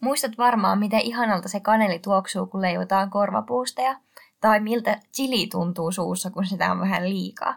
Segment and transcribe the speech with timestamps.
[0.00, 3.96] Muistat varmaan, miten ihanalta se kaneli tuoksuu, kun leivotaan korvapuusteja,
[4.40, 7.56] tai miltä chili tuntuu suussa, kun sitä on vähän liikaa.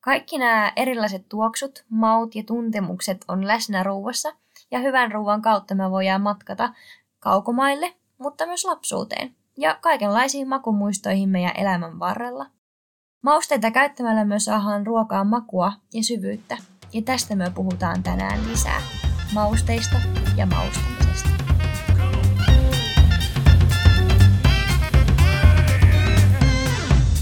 [0.00, 4.32] Kaikki nämä erilaiset tuoksut, maut ja tuntemukset on läsnä ruuassa,
[4.70, 6.74] ja hyvän ruuan kautta me voidaan matkata
[7.18, 12.46] kaukomaille, mutta myös lapsuuteen, ja kaikenlaisiin makumuistoihin meidän elämän varrella.
[13.22, 16.56] Mausteita käyttämällä myös saadaan ruokaa makua ja syvyyttä,
[16.92, 18.82] ja tästä me puhutaan tänään lisää.
[19.34, 19.96] Mausteista
[20.36, 21.39] ja maustamisesta.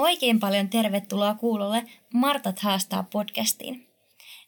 [0.00, 1.84] Oikein paljon tervetuloa kuulolle
[2.14, 3.86] Martat haastaa podcastiin.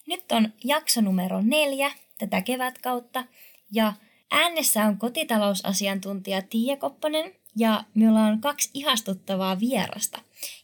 [0.06, 3.24] Nyt on jakso numero neljä tätä kevätkautta
[3.72, 3.92] ja
[4.30, 10.18] äänessä on kotitalousasiantuntija Tiia Kopponen ja minulla on kaksi ihastuttavaa vierasta.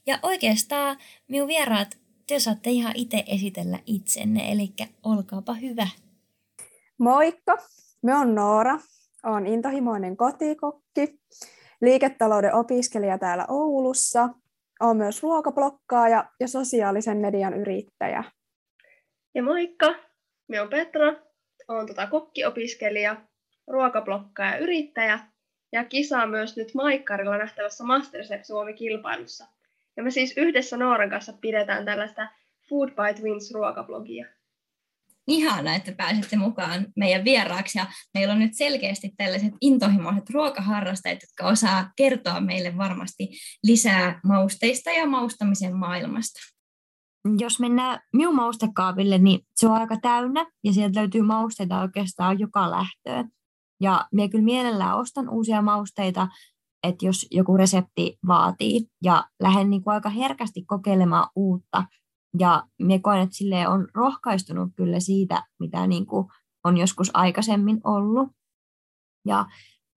[0.06, 0.96] Ja oikeastaan
[1.28, 4.72] minun vieraat, te saatte ihan itse esitellä itsenne, eli
[5.02, 5.88] olkaapa hyvä.
[6.98, 7.56] Moikka,
[8.02, 8.78] me on Noora,
[9.24, 11.20] olen intohimoinen kotikokki,
[11.80, 14.28] liiketalouden opiskelija täällä Oulussa
[14.80, 18.24] olen myös ruokablokkaaja ja sosiaalisen median yrittäjä.
[19.34, 19.94] Ja moikka,
[20.48, 21.14] minä olen Petra,
[21.68, 23.16] olen tota kokkiopiskelija,
[23.66, 25.18] ruokablokkaaja ja yrittäjä
[25.72, 29.46] ja kisaa myös nyt Maikkarilla nähtävässä Masterchef Suomi-kilpailussa.
[29.96, 32.28] Ja me siis yhdessä Nooran kanssa pidetään tällaista
[32.68, 34.26] Food by Twins ruokablogia
[35.28, 37.78] ihana, että pääsitte mukaan meidän vieraaksi.
[37.78, 43.28] Ja meillä on nyt selkeästi tällaiset intohimoiset ruokaharrastajat, jotka osaa kertoa meille varmasti
[43.62, 46.40] lisää mausteista ja maustamisen maailmasta.
[47.38, 52.70] Jos mennään minun maustekaapille, niin se on aika täynnä ja sieltä löytyy mausteita oikeastaan joka
[52.70, 53.28] lähtöön.
[53.80, 56.28] Ja minä kyllä mielellään ostan uusia mausteita,
[56.82, 61.84] että jos joku resepti vaatii ja lähden niin kuin aika herkästi kokeilemaan uutta–
[62.38, 66.26] ja minä koen, että sille on rohkaistunut kyllä siitä, mitä niin kuin
[66.64, 68.28] on joskus aikaisemmin ollut.
[69.26, 69.46] Ja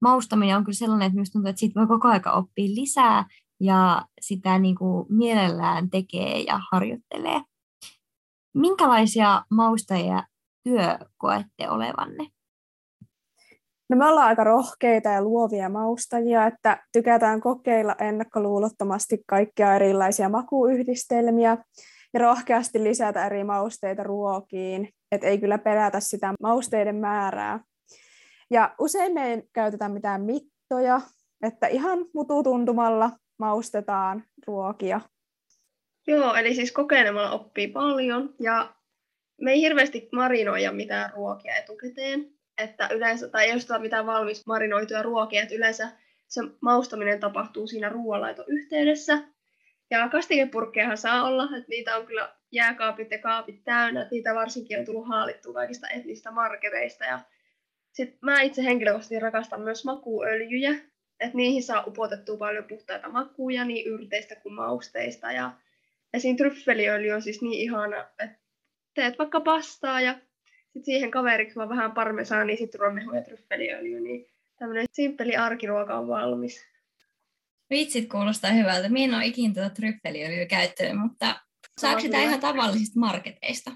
[0.02, 3.25] maustaminen on kyllä sellainen, että minusta tuntuu, että siitä voi koko aika oppia lisää
[3.59, 7.41] ja sitä niin kuin mielellään tekee ja harjoittelee.
[8.53, 10.24] Minkälaisia maustajia
[10.64, 12.28] työ koette olevanne?
[13.90, 21.58] No me ollaan aika rohkeita ja luovia maustajia, että tykätään kokeilla ennakkoluulottomasti kaikkia erilaisia makuyhdistelmiä
[22.13, 27.59] ja rohkeasti lisätä eri mausteita ruokiin, että ei kyllä pelätä sitä mausteiden määrää.
[28.49, 31.01] Ja usein me ei käytetä mitään mittoja,
[31.44, 35.01] että ihan mututuntumalla maustetaan ruokia.
[36.07, 38.75] Joo, eli siis kokeilemalla oppii paljon ja
[39.41, 45.03] me ei hirveästi marinoida mitään ruokia etukäteen, että yleensä, tai ei osteta mitään valmis marinoituja
[45.03, 45.91] ruokia, että yleensä
[46.28, 49.23] se maustaminen tapahtuu siinä ruoanlaiton yhteydessä,
[49.91, 54.85] ja kastikepurkkejahan saa olla, että niitä on kyllä jääkaapit ja kaapit täynnä, niitä varsinkin on
[54.85, 57.06] tullut haalittua kaikista etnistä marketeista.
[57.06, 57.19] Ja
[57.91, 60.72] sitten mä itse henkilökohtaisesti rakastan myös makuöljyjä,
[61.19, 65.31] että niihin saa upotettua paljon puhtaita makuja niin yrteistä kuin mausteista.
[65.31, 65.52] Ja
[66.13, 66.38] esim.
[66.38, 68.29] tryffeliöljy on siis niin ihana, että
[68.94, 70.13] teet vaikka pastaa ja
[70.63, 74.25] sitten siihen kaveriksi vaan vähän parmesaania, sitruunmehu ja tryffeliöljy, niin
[74.59, 76.71] tämmöinen simppeli arkiruoka on valmis.
[77.72, 78.90] Vitsit kuulostaa hyvältä.
[78.90, 81.36] Minä en ole ikinä tuota tryffeliöljyä käyttänyt, mutta
[81.78, 83.72] saako sitä ihan tavallisista marketeista?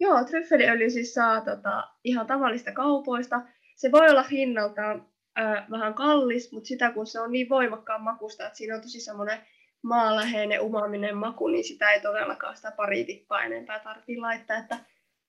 [0.00, 3.42] Joo, tryffeliöljy siis saa tota, ihan tavallista kaupoista.
[3.76, 5.06] Se voi olla hinnaltaan
[5.38, 9.00] äh, vähän kallis, mutta sitä kun se on niin voimakkaan makusta, että siinä on tosi
[9.00, 9.38] semmoinen
[9.82, 14.56] maaläheinen umaminen maku, niin sitä ei todellakaan sitä pari tippaa enempää tarvitse laittaa.
[14.56, 14.78] Että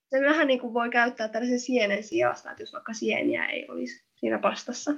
[0.09, 4.05] se vähän niin kuin voi käyttää tällaisen sienen sijasta, että jos vaikka sieniä ei olisi
[4.15, 4.91] siinä pastassa.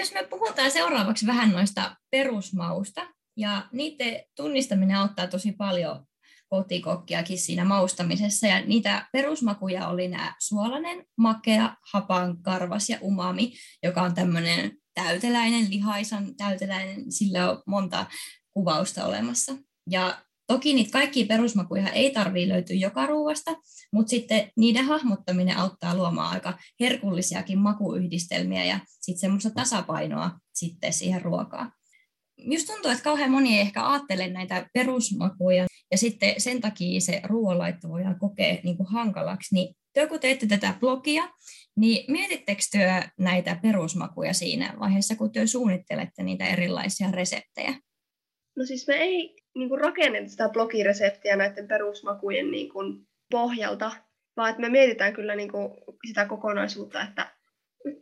[0.00, 3.06] Jos me puhutaan seuraavaksi vähän noista perusmausta,
[3.36, 6.04] ja niiden tunnistaminen auttaa tosi paljon
[6.48, 8.46] kotikokkiakin siinä maustamisessa.
[8.46, 13.52] Ja niitä perusmakuja oli nämä suolainen, makea, hapan, karvas ja umami,
[13.82, 18.06] joka on tämmöinen täyteläinen, lihaisan täyteläinen, sillä on monta
[18.52, 19.52] kuvausta olemassa.
[19.90, 20.18] Ja
[20.50, 23.50] Toki niitä kaikkia perusmakuja ei tarvitse löytyä joka ruuasta,
[23.92, 31.22] mutta sitten niiden hahmottaminen auttaa luomaan aika herkullisiakin makuyhdistelmiä ja sitten semmoista tasapainoa sitten siihen
[31.22, 31.72] ruokaan.
[32.38, 37.20] Just tuntuu, että kauhean moni ei ehkä ajattele näitä perusmakuja ja sitten sen takia se
[37.24, 41.28] ruoanlaitto voidaan kokea niin kuin hankalaksi, niin te kun teette tätä blogia,
[41.76, 47.74] Niin mietittekö työ näitä perusmakuja siinä vaiheessa, kun työ suunnittelette niitä erilaisia reseptejä?
[48.56, 53.90] No siis me ei niin kuin rakenneta sitä blogireseptiä näiden perusmakujen niin kuin pohjalta,
[54.36, 55.72] vaan että me mietitään kyllä niin kuin
[56.06, 57.26] sitä kokonaisuutta, että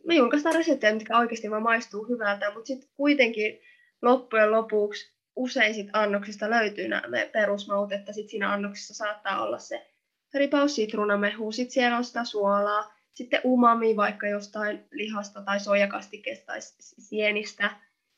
[0.05, 3.59] me julkaistaan reseptejä, mitkä oikeasti vaan maistuu hyvältä, mutta sitten kuitenkin
[4.01, 9.87] loppujen lopuksi usein annoksista löytyy nämä perusmaut, että sit siinä annoksessa saattaa olla se
[10.33, 16.59] ripaus sitruunamehu, sitten siellä on sitä suolaa, sitten umami vaikka jostain lihasta tai soijakastikkeesta tai
[16.79, 17.69] sienistä,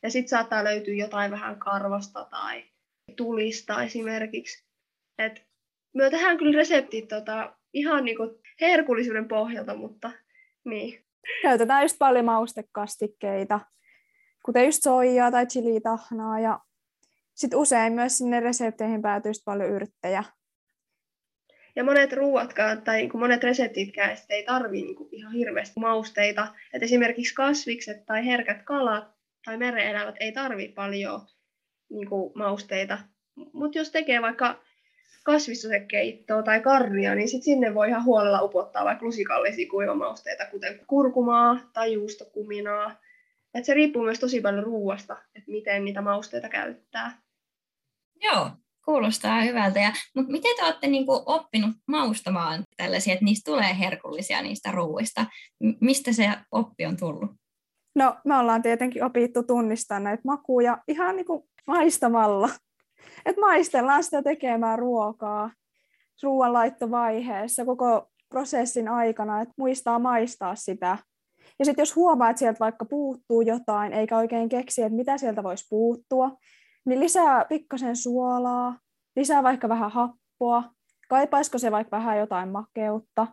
[0.04, 2.64] ja sitten saattaa löytyä jotain vähän karvasta tai
[3.16, 4.66] tulista esimerkiksi.
[5.18, 5.42] Et
[5.94, 10.12] me tehdään kyllä reseptit tota, ihan niinku herkullisuuden pohjalta, mutta
[10.66, 11.04] niin.
[11.42, 13.60] Käytetään just paljon maustekastikkeita,
[14.46, 16.60] kuten just soijaa tai chilitahnaa ja
[17.34, 20.24] sitten usein myös sinne resepteihin päätyy paljon yrttejä.
[21.76, 26.48] Ja monet ruuatkaan tai niin monet reseptitkään ei tarvitse niin ihan hirveästi mausteita.
[26.74, 29.08] Et esimerkiksi kasvikset tai herkät kalat
[29.46, 31.22] tai merenelävät ei tarvitse paljon
[31.92, 32.98] niin mausteita.
[33.54, 34.60] Mutta jos tekee vaikka
[35.24, 41.60] kasvissosekeittoa tai karria, niin sit sinne voi ihan huolella upottaa vaikka lusikallisia kuivamausteita, kuten kurkumaa
[41.74, 42.96] tai juustokuminaa.
[43.54, 47.22] Et se riippuu myös tosi paljon ruuasta, että miten niitä mausteita käyttää.
[48.24, 48.50] Joo,
[48.86, 49.80] kuulostaa hyvältä.
[49.80, 54.72] Ja, mutta miten te olette niin kuin, oppinut maustamaan tällaisia, että niistä tulee herkullisia niistä
[54.72, 55.26] ruuista?
[55.82, 57.32] Mistä se oppi on tullut?
[57.96, 62.50] No, me ollaan tietenkin opittu tunnistaa näitä makuja ihan niin kuin maistamalla.
[63.26, 65.52] Et maistellaan sitä tekemään ruokaa
[66.24, 70.98] ruoanlaittovaiheessa koko prosessin aikana, että muistaa maistaa sitä.
[71.60, 75.44] Ja sitten jos huomaa, että sieltä vaikka puuttuu jotain, eikä oikein keksi, että mitä sieltä
[75.44, 76.38] voisi puuttua,
[76.86, 78.80] niin lisää pikkasen suolaa,
[79.16, 80.64] lisää vaikka vähän happoa,
[81.10, 83.28] kaipaisiko se vaikka vähän jotain makeutta,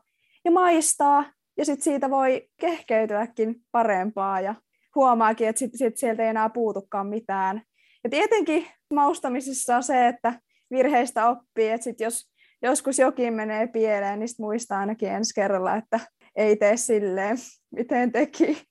[0.45, 1.25] ja maistaa,
[1.57, 4.55] ja sitten siitä voi kehkeytyäkin parempaa, ja
[4.95, 7.63] huomaakin, että sit, sit sieltä ei enää puutukaan mitään.
[8.05, 10.41] Ja tietenkin maustamisessa on se, että
[10.71, 12.31] virheistä oppii, että sit jos
[12.63, 16.01] joskus jokin menee pieleen, niin muistaa ainakin ensi kerralla, että
[16.37, 17.37] ei tee silleen,
[17.71, 18.63] miten teki.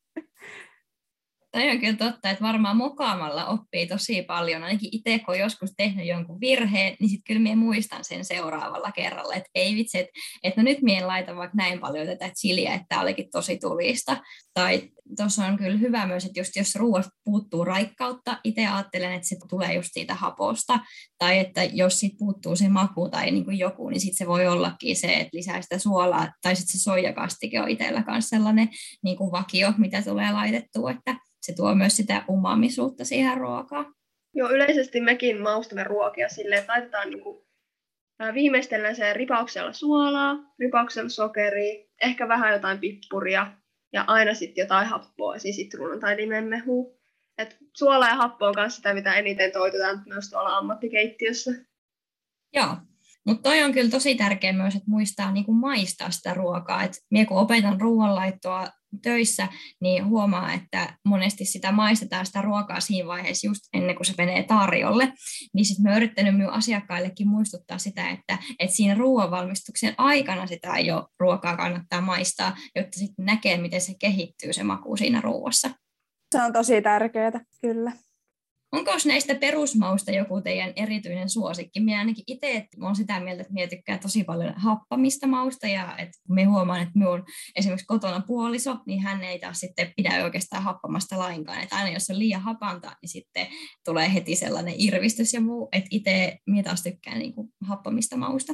[1.51, 4.63] Toi on kyllä totta, että varmaan mokaamalla oppii tosi paljon.
[4.63, 8.91] Ainakin itse, kun on joskus tehnyt jonkun virheen, niin sitten kyllä minä muistan sen seuraavalla
[8.91, 10.11] kerralla, että ei vitsi, että,
[10.43, 13.57] että no nyt minä en laita vaikka näin paljon tätä chiliä, että tämä olikin tosi
[13.57, 14.17] tulista.
[14.53, 19.27] Tai tuossa on kyllä hyvä myös, että just jos ruoasta puuttuu raikkautta, itse ajattelen, että
[19.27, 20.79] se tulee just siitä haposta,
[21.17, 24.47] tai että jos siitä puuttuu se maku tai niin kuin joku, niin sitten se voi
[24.47, 28.69] ollakin se, että lisää sitä suolaa, tai sitten se soijakastike on itsellä myös sellainen
[29.03, 33.93] niin kuin vakio, mitä tulee laitettua, että se tuo myös sitä umamisuutta siihen ruokaan.
[34.33, 37.47] Joo, yleisesti mekin maustamme ruokia silleen, että laitetaan niin kuin,
[38.33, 43.51] viimeistellään se ripauksella suolaa, ripauksella sokeria, ehkä vähän jotain pippuria
[43.97, 46.97] ja aina sitten jotain happoa, siis sitruunan tai limenmehua.
[47.37, 51.51] Et suola ja happo on myös sitä, mitä eniten toitotaan myös tuolla ammattikeittiössä.
[52.53, 52.77] Joo,
[53.25, 56.83] mutta toi on kyllä tosi tärkeää myös, että muistaa niinku maistaa sitä ruokaa.
[56.83, 58.67] Et mie kun opetan ruoanlaittoa
[59.01, 59.47] töissä,
[59.81, 64.43] niin huomaa, että monesti sitä maistetaan sitä ruokaa siinä vaiheessa just ennen kuin se menee
[64.43, 65.13] tarjolle.
[65.53, 71.07] Niin sitten mä yrittänyt minun asiakkaillekin muistuttaa sitä, että, että siinä ruoanvalmistuksen aikana sitä jo
[71.19, 75.69] ruokaa kannattaa maistaa, jotta sitten näkee, miten se kehittyy se maku siinä ruoassa.
[76.35, 77.31] Se on tosi tärkeää,
[77.61, 77.91] kyllä.
[78.71, 81.79] Onko näistä perusmausta joku teidän erityinen suosikki?
[81.79, 86.43] Minä ainakin itse olen sitä mieltä, että minä tosi paljon happamista mausta ja että me
[86.43, 91.61] huomaan, että minun esimerkiksi kotona puoliso, niin hän ei taas sitten pidä oikeastaan happamasta lainkaan.
[91.61, 93.47] Että aina jos on liian hapanta, niin sitten
[93.85, 95.69] tulee heti sellainen irvistys ja muu.
[95.71, 98.53] Että itse minä taas tykkään niin kuin happamista mausta.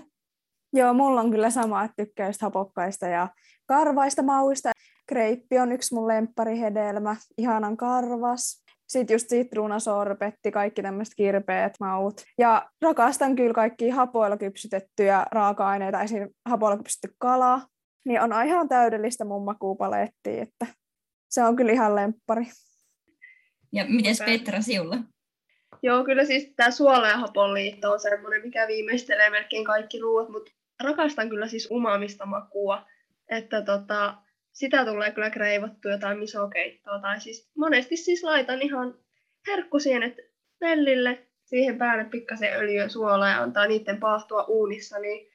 [0.73, 3.29] Joo, mulla on kyllä sama, että tykkää hapokkaista ja
[3.65, 4.71] karvaista mauista.
[5.07, 8.62] Kreippi on yksi mun lempparihedelmä, ihanan karvas.
[8.87, 12.21] Sitten just sitruunasorbetti, kaikki tämmöiset kirpeät maut.
[12.37, 16.29] Ja rakastan kyllä kaikki hapoilla kypsytettyjä raaka-aineita, esim.
[16.49, 17.61] hapoilla kypsytetty kala.
[18.05, 20.65] Niin on ihan täydellistä mun makuupalettia, että
[21.29, 22.45] se on kyllä ihan lemppari.
[23.71, 24.97] Ja miten Petra siulla?
[25.83, 30.29] Joo, kyllä siis tämä suola ja hapon liitto on semmoinen, mikä viimeistelee melkein kaikki ruoat,
[30.29, 30.51] mutta
[30.83, 32.85] rakastan kyllä siis umamista makua.
[33.29, 34.17] Että tota,
[34.53, 36.99] sitä tulee kyllä kreivattua jotain misokeittoa.
[36.99, 38.93] Tai siis monesti siis laitan ihan
[39.47, 40.17] herkkusienet
[40.59, 45.31] pellille, siihen päälle pikkasen öljyä suolaa ja antaa niiden paahtua uunissa, niin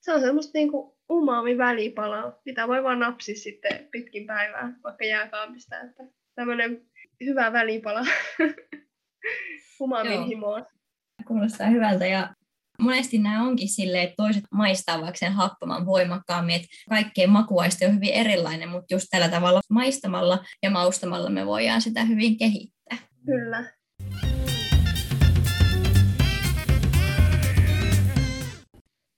[0.00, 5.80] se on semmoista niinku umami välipalaa, mitä voi vaan napsia sitten pitkin päivää, vaikka jääkaapista,
[5.80, 6.02] että
[6.34, 6.86] tämmöinen
[7.24, 8.00] hyvä välipala
[9.80, 10.66] umamin himoa.
[11.26, 12.34] Kuulostaa hyvältä ja
[12.78, 17.94] Monesti nämä onkin silleen, että toiset maistaa vaikka sen happaman voimakkaammin, että kaikkien makuaisti on
[17.94, 22.98] hyvin erilainen, mutta just tällä tavalla maistamalla ja maustamalla me voidaan sitä hyvin kehittää.
[23.26, 23.72] Kyllä.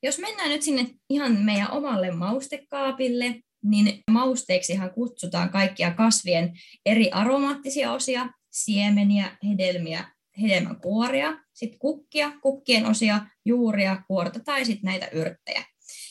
[0.02, 6.52] Jos mennään nyt sinne ihan meidän omalle maustekaapille, niin mausteeksihan kutsutaan kaikkia kasvien
[6.87, 14.88] eri aromaattisia osia, siemeniä, hedelmiä, hedelmän kuoria, sitten kukkia, kukkien osia, juuria, kuorta tai sitten
[14.88, 15.64] näitä yrttejä.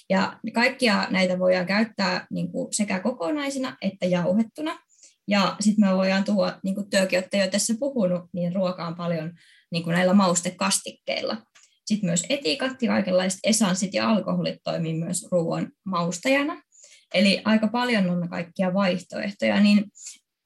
[0.09, 4.79] Ja kaikkia näitä voidaan käyttää niin kuin sekä kokonaisina että jauhettuna.
[5.27, 9.33] Ja sitten me voidaan tuoda, niin kuin työkin olette jo tässä puhunut, niin ruokaan paljon
[9.71, 11.37] niin kuin näillä maustekastikkeilla.
[11.85, 16.61] Sitten myös etikat ja kaikenlaiset esanssit ja alkoholit toimii myös ruoan maustajana.
[17.13, 19.59] Eli aika paljon on kaikkia vaihtoehtoja.
[19.59, 19.85] Niin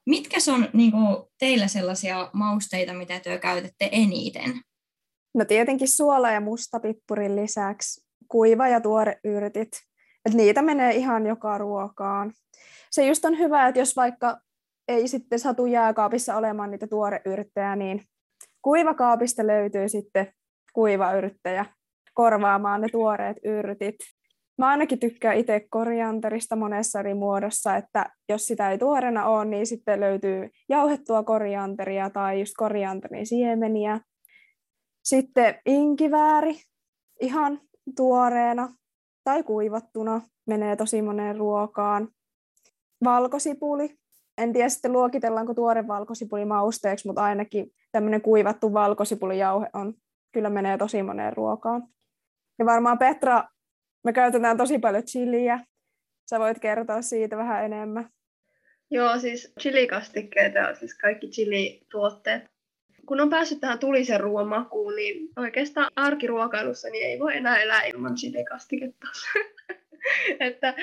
[0.08, 4.60] mitkä on niin kuin, teillä sellaisia mausteita, mitä te käytätte eniten?
[5.34, 9.68] No tietenkin suola ja mustapippurin lisäksi kuiva ja tuore yrtit.
[10.26, 12.32] Et niitä menee ihan joka ruokaan.
[12.90, 14.40] Se just on hyvä, että jos vaikka
[14.88, 18.04] ei sitten satu jääkaapissa olemaan niitä tuoreyrttejä, niin
[18.62, 20.32] kuivakaapista löytyy sitten
[20.72, 21.66] kuivayrttejä
[22.14, 23.96] korvaamaan ne tuoreet yrtit.
[24.58, 29.66] Mä ainakin tykkään itse korianterista monessa eri muodossa, että jos sitä ei tuorena ole, niin
[29.66, 34.00] sitten löytyy jauhettua korianteria tai just korianterin siemeniä.
[35.04, 36.60] Sitten inkivääri
[37.20, 37.60] ihan
[37.96, 38.68] tuoreena
[39.24, 42.08] tai kuivattuna menee tosi moneen ruokaan.
[43.04, 43.94] Valkosipuli.
[44.38, 49.94] En tiedä sitten luokitellaanko tuore valkosipuli mausteeksi, mutta ainakin tämmöinen kuivattu valkosipulijauhe on,
[50.32, 51.88] kyllä menee tosi moneen ruokaan.
[52.58, 53.44] Ja varmaan Petra
[54.08, 55.60] me käytetään tosi paljon chiliä.
[56.30, 58.10] Sä voit kertoa siitä vähän enemmän.
[58.90, 62.42] Joo, siis chilikastikkeet ja siis kaikki chilituotteet.
[63.06, 67.82] Kun on päässyt tähän tulisen ruoan makuun, niin oikeastaan arkiruokailussa niin ei voi enää elää
[67.82, 69.06] ilman chilikastiketta.
[70.48, 70.74] että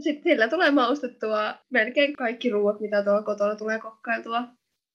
[0.00, 4.42] sitten sillä tulee maustettua melkein kaikki ruoat, mitä tuolla kotona tulee kokkailtua.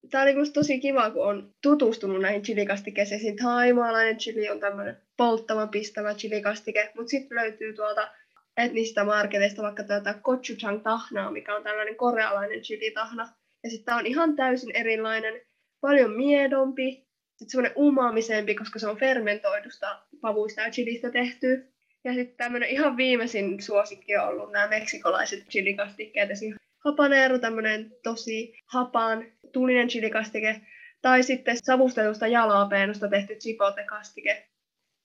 [0.10, 3.44] Tämä oli musta tosi kiva, kun on tutustunut näihin chilikastikeisiin.
[3.44, 8.12] Haimaalainen chili on tämmöinen polttava, pistävä chilikastike, mutta sitten löytyy tuolta
[8.58, 13.30] etnisistä marketeista vaikka tätä gochujang tahnaa, mikä on tällainen korealainen chili-tahna.
[13.64, 15.42] Ja sitten on ihan täysin erilainen,
[15.82, 21.72] paljon miedompi, sitten semmoinen umaamisempi, koska se on fermentoidusta pavuista ja chilistä tehty.
[22.04, 28.54] Ja sitten tämmöinen ihan viimeisin suosikki on ollut nämä meksikolaiset chilikastikkeet, esimerkiksi habanero, tämmöinen tosi
[28.66, 30.62] hapaan tulinen chilikastike,
[31.02, 34.48] tai sitten savustetusta jalapeenosta tehty chipotle-kastike,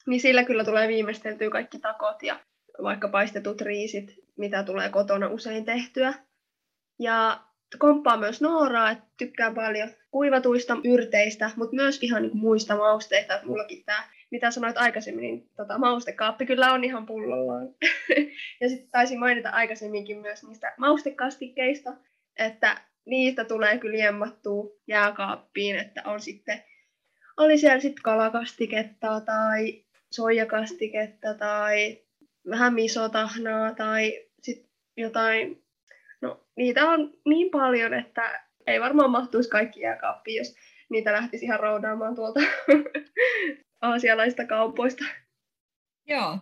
[0.06, 2.40] niin sillä kyllä tulee viimeisteltyä kaikki takot ja
[2.82, 6.14] vaikka paistetut riisit, mitä tulee kotona usein tehtyä.
[6.98, 7.40] Ja
[7.78, 13.34] komppaa myös Nooraa, että tykkää paljon kuivatuista yrteistä, mutta myös ihan niin muista mausteista.
[13.34, 17.68] Että mullakin tämä, mitä sanoit aikaisemmin, niin tota, maustekaappi kyllä on ihan pullollaan.
[18.60, 21.92] ja sitten taisin mainita aikaisemminkin myös niistä maustekastikkeista,
[22.38, 26.62] että niistä tulee kyllä jemmattua jääkaappiin, että on sitten,
[27.36, 31.98] oli siellä sitten kalakastiketta tai soijakastiketta tai
[32.50, 35.64] vähän misotahnaa tai sitten jotain,
[36.20, 40.56] no niitä on niin paljon, että ei varmaan mahtuisi kaikki jääkaappiin, jos
[40.90, 42.40] niitä lähtisi ihan roudaamaan tuolta
[43.82, 45.04] aasialaista kaupoista.
[46.06, 46.38] Joo,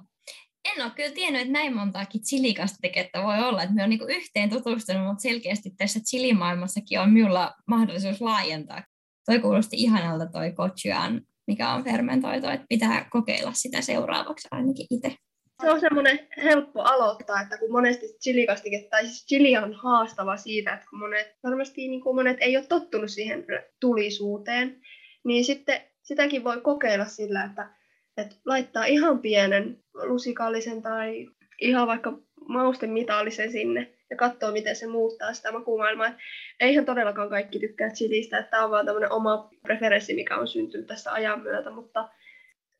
[0.77, 3.63] en ole kyllä tiennyt, että näin montaakin chilikastiketta voi olla.
[3.63, 8.85] Että me on niin yhteen tutustunut, mutta selkeästi tässä chilimaailmassakin on minulla mahdollisuus laajentaa.
[9.27, 15.15] Toi kuulosti ihanalta toi gochuan, mikä on fermentoitu, että pitää kokeilla sitä seuraavaksi ainakin itse.
[15.63, 20.75] Se on semmoinen helppo aloittaa, että kun monesti chilikastike, tai siis chili on haastava siitä,
[20.75, 23.45] että kun monet, varmasti niin kuin monet ei ole tottunut siihen
[23.81, 24.81] tulisuuteen,
[25.25, 27.79] niin sitten sitäkin voi kokeilla sillä, että
[28.19, 31.27] että laittaa ihan pienen lusikallisen tai
[31.61, 36.13] ihan vaikka mausten mitallisen sinne ja katsoo, miten se muuttaa sitä makumaailmaa.
[36.61, 40.87] Eihän todellakaan kaikki tykkää chilistä, että tämä on vaan tämmöinen oma preferenssi, mikä on syntynyt
[40.87, 42.09] tässä ajan myötä, mutta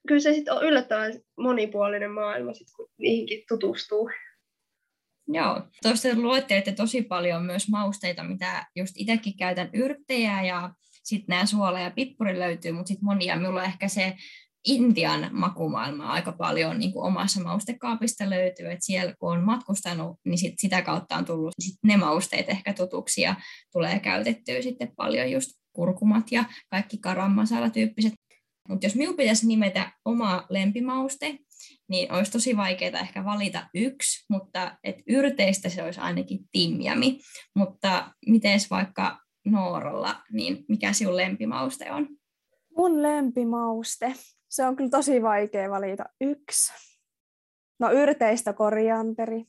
[0.09, 4.11] kyllä se sitten on yllättävän monipuolinen maailma, sit, kun niihinkin tutustuu.
[5.33, 10.71] Joo, tuossa luettelitte tosi paljon myös mausteita, mitä just itsekin käytän yrttejä ja
[11.03, 14.17] sitten nämä suola ja pippuri löytyy, mutta sitten monia, minulla ehkä se
[14.69, 20.39] Intian makumaailmaa aika paljon niin kuin omassa maustekaapista löytyy, että siellä kun on matkustanut, niin
[20.39, 23.35] sit sitä kautta on tullut sit ne mausteet ehkä tutuksi ja
[23.73, 28.13] tulee käytettyä sitten paljon just kurkumat ja kaikki karammasala-tyyppiset.
[28.69, 31.39] Mutta jos minun pitäisi nimetä oma lempimauste,
[31.89, 37.21] niin olisi tosi vaikeaa ehkä valita yksi, mutta et yrteistä se olisi ainakin timjami.
[37.57, 42.18] Mutta miten vaikka Noorolla, niin mikä sinun lempimauste on?
[42.79, 44.15] Mun lempimauste
[44.49, 46.73] se on kyllä tosi vaikea valita yksi.
[47.81, 49.45] No yrteistä korianteri.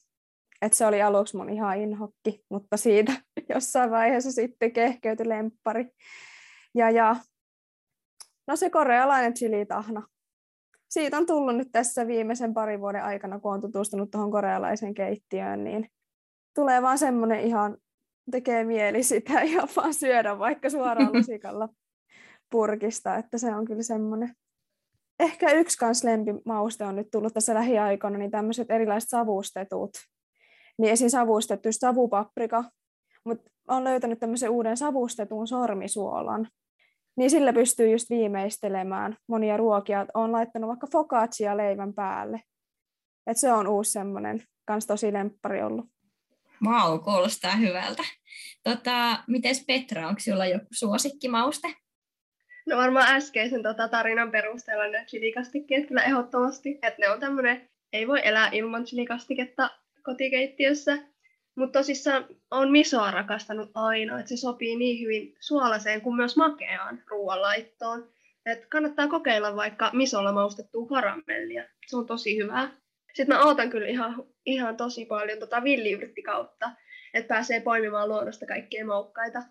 [0.61, 3.11] Et se oli aluksi mun ihan inhokki, mutta siitä
[3.53, 5.91] jossain vaiheessa sitten kehkeytyi lemppari.
[6.75, 7.15] Ja, ja
[8.47, 10.07] no se korealainen chili-tahna.
[10.89, 15.63] Siitä on tullut nyt tässä viimeisen parin vuoden aikana, kun on tutustunut tuohon korealaiseen keittiöön,
[15.63, 15.91] niin
[16.55, 17.77] tulee vaan semmoinen ihan,
[18.31, 21.69] tekee mieli sitä ihan vaan syödä vaikka suoraan lusikalla
[22.51, 24.33] purkista, että se on kyllä semmoinen.
[25.19, 29.89] Ehkä yksi kans lempimauste on nyt tullut tässä lähiaikoina, niin tämmöiset erilaiset savustetut.
[30.77, 31.09] Niin esim.
[31.09, 32.63] savustettu savupaprika,
[33.25, 36.47] mutta olen löytänyt tämmöisen uuden savustetun sormisuolan.
[37.17, 40.05] Niin sillä pystyy just viimeistelemään monia ruokia.
[40.13, 42.41] Olen laittanut vaikka focaccia leivän päälle.
[43.27, 45.85] Et se on uusi semmoinen, kans tosi lemppari ollut.
[46.65, 48.03] Vau, kuulostaa hyvältä.
[48.63, 51.67] Tota, mites Petra, onko sinulla joku suosikkimauste?
[52.65, 56.79] No varmaan äskeisen tota, tarinan perusteella ne chilikastikkeet kyllä ehdottomasti.
[56.81, 59.69] Että ne on tämmöinen, ei voi elää ilman chilikastiketta
[60.03, 60.97] kotikeittiössä.
[61.55, 67.03] Mutta tosissaan on misoa rakastanut aina, että se sopii niin hyvin suolaseen kuin myös makeaan
[67.07, 68.09] ruoanlaittoon.
[68.45, 71.63] Et kannattaa kokeilla vaikka misolla maustettua karamellia.
[71.87, 72.69] Se on tosi hyvää.
[73.13, 76.71] Sitten mä ootan kyllä ihan, ihan tosi paljon tota villiyrttikautta,
[77.13, 79.43] että pääsee poimimaan luonnosta kaikkea moukkaita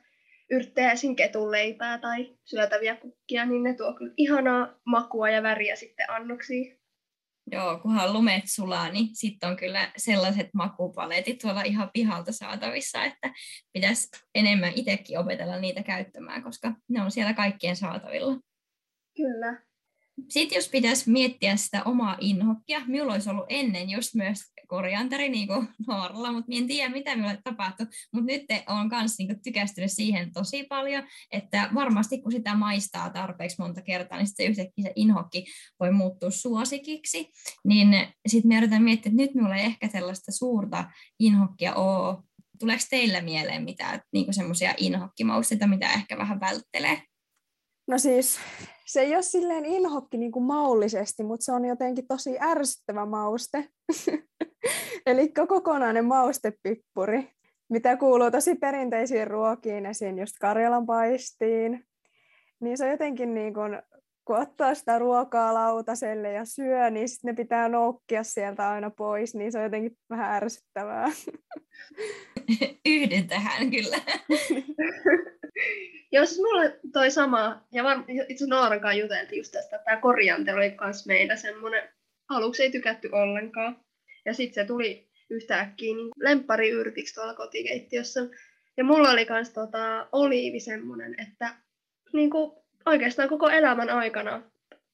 [0.50, 1.16] yrttejä, esim.
[1.16, 6.78] ketunleipää tai syötäviä kukkia, niin ne tuo kyllä ihanaa makua ja väriä sitten annoksiin.
[7.52, 13.34] Joo, kunhan lumet sulaa, niin sitten on kyllä sellaiset makupaletit tuolla ihan pihalta saatavissa, että
[13.72, 18.40] pitäisi enemmän itsekin opetella niitä käyttämään, koska ne on siellä kaikkien saatavilla.
[19.16, 19.67] Kyllä.
[20.28, 25.48] Sitten jos pitäisi miettiä sitä omaa inhokkia, minulla olisi ollut ennen just myös korianteri niin
[25.48, 27.86] kuin nuoralla, mutta en tiedä mitä minulle tapahtui.
[28.12, 33.56] Mutta nyt olen myös niin tykästynyt siihen tosi paljon, että varmasti kun sitä maistaa tarpeeksi
[33.58, 35.44] monta kertaa, niin sitten yhtäkkiä se inhokki
[35.80, 37.30] voi muuttua suosikiksi.
[37.64, 37.88] Niin
[38.28, 42.16] sitten me yritän miettiä, että nyt minulla ei ehkä sellaista suurta inhokkia ole.
[42.58, 47.02] Tuleeko teillä mieleen mitään niin semmoisia inhokkimausteita, mitä ehkä vähän välttelee?
[47.88, 48.38] No siis
[48.88, 53.68] se ei ole silleen inhokki niin kuin maullisesti, mutta se on jotenkin tosi ärsyttävä mauste.
[55.06, 57.30] Eli kokonainen maustepippuri,
[57.70, 61.84] mitä kuuluu tosi perinteisiin ruokiin, esiin just Karjalan paistiin.
[62.60, 63.82] Niin se on jotenkin niin kuin,
[64.24, 69.34] kun ottaa sitä ruokaa lautaselle ja syö, niin sitten ne pitää noukkia sieltä aina pois,
[69.34, 71.08] niin se on jotenkin vähän ärsyttävää.
[72.86, 73.96] Yhdyn tähän kyllä.
[76.12, 80.58] Jos mulla toi sama, ja var, itse Nooran kanssa juteltiin just tästä, että tämä korianteri
[80.58, 81.88] oli myös meillä semmoinen,
[82.28, 83.80] aluksi ei tykätty ollenkaan.
[84.24, 88.20] Ja sitten se tuli yhtäkkiä niin lemppari yrtiksi tuolla kotikeittiössä.
[88.76, 91.54] Ja mulla oli myös tota, oliivi semmoinen, että
[92.12, 92.52] niin kuin,
[92.86, 94.42] oikeastaan koko elämän aikana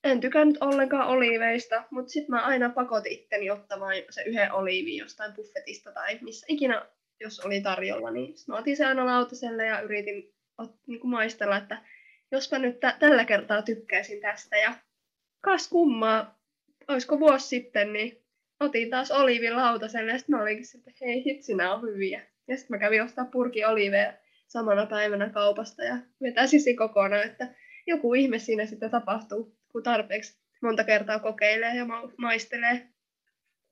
[0.04, 5.32] en tykännyt ollenkaan oliiveista, mutta sitten mä aina pakotin itteni ottamaan se yhden oliivin jostain
[5.32, 6.86] buffetista tai missä ikinä,
[7.20, 10.33] jos oli tarjolla, niin mä otin se aina lautaselle ja yritin
[10.86, 11.82] niin kuin maistella, että
[12.30, 14.56] jospa nyt t- tällä kertaa tykkäisin tästä.
[14.56, 14.74] Ja
[15.40, 16.38] kas kummaa,
[16.88, 18.24] olisiko vuosi sitten, niin
[18.60, 22.22] otin taas olivin lautaselle ja sitten mä olinkin että hei hitsi, nämä on hyviä.
[22.48, 24.12] Ja sitten mä kävin ostaa purki oliveja
[24.48, 27.54] samana päivänä kaupasta ja vetäisin kokonaan, että
[27.86, 31.86] joku ihme siinä sitten tapahtuu, kun tarpeeksi monta kertaa kokeilee ja
[32.16, 32.93] maistelee.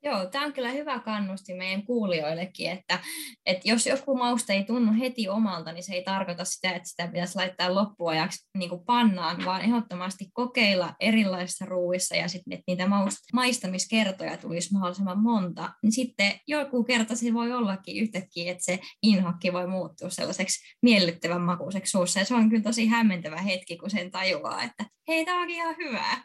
[0.04, 2.98] Joo, tämä on kyllä hyvä kannusti meidän kuulijoillekin, että,
[3.46, 7.06] että jos joku mauste ei tunnu heti omalta, niin se ei tarkoita sitä, että sitä
[7.06, 12.88] pitäisi laittaa loppuajaksi niin kuin pannaan, vaan ehdottomasti kokeilla erilaisissa ruuissa ja sitten että niitä
[13.32, 19.52] maistamiskertoja tulisi mahdollisimman monta, niin sitten joku kerta se voi ollakin yhtäkkiä, että se inhokki
[19.52, 22.18] voi muuttua sellaiseksi miellyttävän makuiseksi suussa.
[22.18, 25.76] Ja se on kyllä tosi hämmentävä hetki, kun sen tajuaa, että hei, tämä onkin ihan
[25.76, 26.24] hyvää.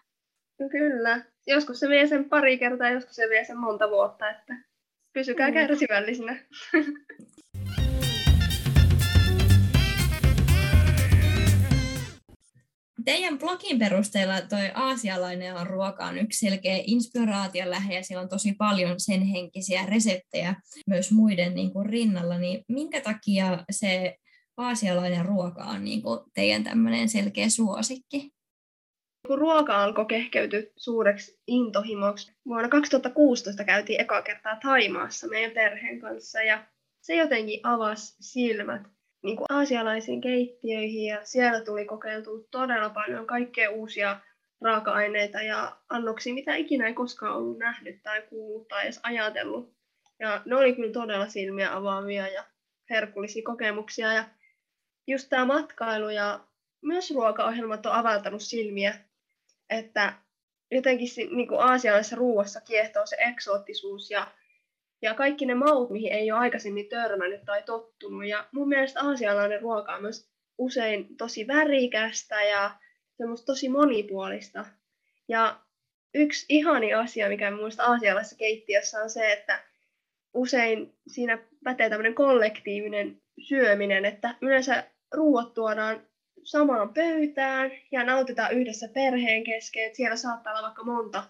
[0.71, 1.36] Kyllä.
[1.49, 4.55] Joskus se vie sen pari kertaa, joskus se vie sen monta vuotta, että
[5.13, 5.53] pysykää mm.
[5.53, 6.37] kärsivällisinä.
[13.05, 18.29] Teidän blogin perusteella toi aasialainen on ruoka on yksi selkeä inspiraation lähde ja siellä on
[18.29, 20.55] tosi paljon sen henkisiä reseptejä
[20.87, 24.15] myös muiden niin kuin rinnalla, niin minkä takia se
[24.57, 28.36] aasialainen ruoka on niin kuin teidän tämmöinen selkeä suosikki?
[29.27, 36.41] Kun ruoka alkoi kehkeytyä suureksi intohimoksi, vuonna 2016 käytiin eka kertaa Taimaassa meidän perheen kanssa
[36.41, 36.63] ja
[37.01, 38.81] se jotenkin avasi silmät
[39.23, 44.19] niin kuin aasialaisiin keittiöihin ja siellä tuli kokeiltua todella paljon kaikkea uusia
[44.61, 49.73] raaka-aineita ja annoksia, mitä ikinä ei koskaan ollut nähnyt tai kuullut tai edes ajatellut.
[50.19, 52.43] Ja ne oli kyllä todella silmiä avaavia ja
[52.89, 54.13] herkullisia kokemuksia.
[54.13, 54.23] Ja
[55.07, 56.39] just tämä matkailu ja
[56.81, 59.06] myös ruokaohjelmat on avaltanut silmiä
[59.69, 60.13] että
[60.71, 64.31] jotenkin niin kuin aasialaisessa ruuassa kiehtoo se eksoottisuus ja,
[65.01, 68.27] ja kaikki ne maut, mihin ei ole aikaisemmin törmännyt tai tottunut.
[68.27, 72.71] Ja mun mielestä aasialainen ruoka on myös usein tosi värikästä ja
[73.45, 74.65] tosi monipuolista.
[75.27, 75.59] Ja
[76.13, 79.63] yksi ihani asia, mikä minusta aasialaisessa keittiössä on se, että
[80.33, 86.07] usein siinä pätee tämmöinen kollektiivinen syöminen, että yleensä ruuat tuodaan
[86.47, 89.95] samaan pöytään ja nautitaan yhdessä perheen kesken.
[89.95, 91.23] Siellä saattaa olla vaikka monta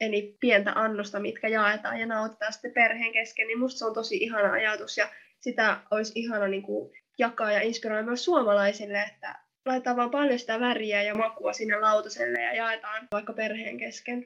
[0.00, 4.16] eli pientä annosta, mitkä jaetaan ja nautitaan sitten perheen kesken, niin musta se on tosi
[4.16, 5.08] ihana ajatus ja
[5.40, 10.60] sitä olisi ihana niin kuin jakaa ja inspiroida myös suomalaisille, että laitetaan vaan paljon sitä
[10.60, 14.18] väriä ja makua sinne lautaselle ja jaetaan vaikka perheen kesken.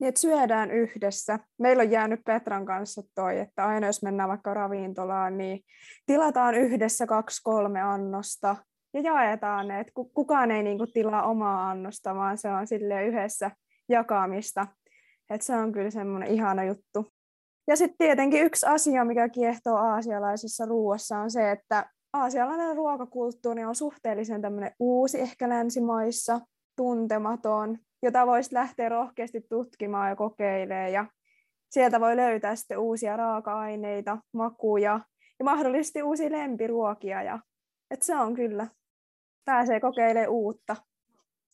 [0.00, 1.38] Niin, että syödään yhdessä.
[1.58, 5.60] Meillä on jäänyt Petran kanssa toi, että aina jos mennään vaikka ravintolaan, niin
[6.06, 8.56] tilataan yhdessä kaksi-kolme annosta
[8.94, 9.80] ja jaetaan ne.
[9.80, 13.50] Että kukaan ei niinku tilaa omaa annosta, vaan se on sille yhdessä
[13.88, 14.66] jakamista.
[15.30, 17.12] Että se on kyllä semmoinen ihana juttu.
[17.68, 23.74] Ja sitten tietenkin yksi asia, mikä kiehtoo aasialaisessa ruoassa, on se, että aasialainen ruokakulttuuri on
[23.74, 26.40] suhteellisen tämmöinen uusi ehkä länsimaissa,
[26.76, 30.92] tuntematon, jota voisi lähteä rohkeasti tutkimaan ja kokeilemaan.
[30.92, 31.06] Ja
[31.70, 35.00] sieltä voi löytää sitten uusia raaka-aineita, makuja
[35.38, 37.22] ja mahdollisesti uusia lempiruokia.
[37.22, 37.38] Ja,
[37.90, 38.66] että se on kyllä,
[39.50, 40.76] pääsee kokeilemaan uutta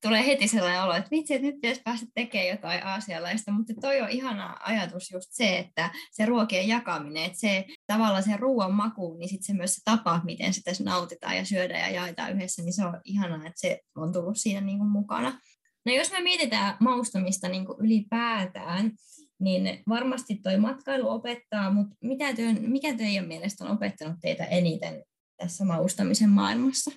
[0.03, 4.01] tulee heti sellainen olo, että vitsi, että nyt pitäisi päästä tekemään jotain aasialaista, mutta toi
[4.01, 9.17] on ihana ajatus just se, että se ruokien jakaminen, että se tavallaan se ruoan maku,
[9.19, 12.73] niin sitten se myös se tapa, miten sitä nautitaan ja syödään ja jaetaan yhdessä, niin
[12.73, 15.41] se on ihanaa, että se on tullut siinä niin kuin mukana.
[15.87, 18.93] No jos me mietitään maustamista niin kuin ylipäätään,
[19.41, 25.05] niin varmasti toi matkailu opettaa, mutta mitä työn, mikä teidän mielestä on opettanut teitä eniten
[25.37, 26.91] tässä maustamisen maailmassa?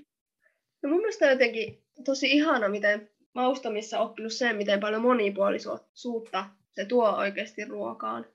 [0.82, 7.10] No mun mielestä jotenkin tosi ihana, miten maustamissa oppinut sen, miten paljon monipuolisuutta se tuo
[7.10, 8.26] oikeasti ruokaan.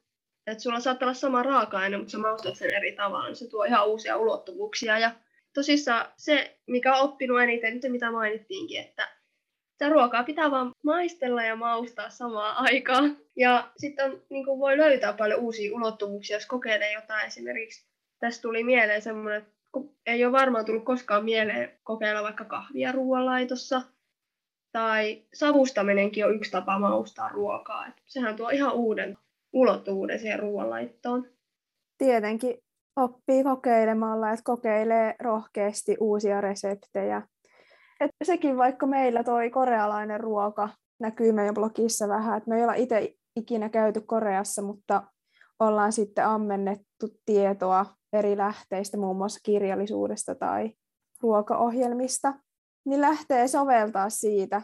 [0.47, 3.65] Että sulla saattaa olla sama raaka-aine, mutta sä maustat sen eri tavalla, niin se tuo
[3.65, 4.99] ihan uusia ulottuvuuksia.
[4.99, 5.11] Ja
[5.55, 9.09] tosissaan se, mikä on oppinut eniten, se mitä mainittiinkin, että
[9.73, 13.17] sitä ruokaa pitää vaan maistella ja maustaa samaan aikaan.
[13.37, 17.27] Ja sitten niin voi löytää paljon uusia ulottuvuuksia, jos kokeilee jotain.
[17.27, 17.87] Esimerkiksi
[18.19, 19.54] tässä tuli mieleen semmoinen, että
[20.07, 23.83] ei ole varmaan tullut koskaan mieleen kokeilla vaikka kahvia ruoanlaitossa.
[24.73, 27.87] Tai savustaminenkin on yksi tapa maustaa ruokaa.
[27.87, 29.19] Et sehän tuo ihan uuden
[29.53, 31.27] ulottuvuuden siihen ruoanlaittoon.
[31.99, 32.59] Tietenkin
[32.97, 37.23] oppii kokeilemalla, että kokeilee rohkeasti uusia reseptejä.
[38.01, 40.69] Et sekin vaikka meillä toi korealainen ruoka
[41.01, 45.03] näkyy meidän blogissa vähän, että me ei olla itse ikinä käyty Koreassa, mutta
[45.61, 50.73] ollaan sitten ammennettu tietoa eri lähteistä, muun muassa kirjallisuudesta tai
[51.23, 52.35] ruokaohjelmista,
[52.87, 54.63] niin lähtee soveltaa siitä.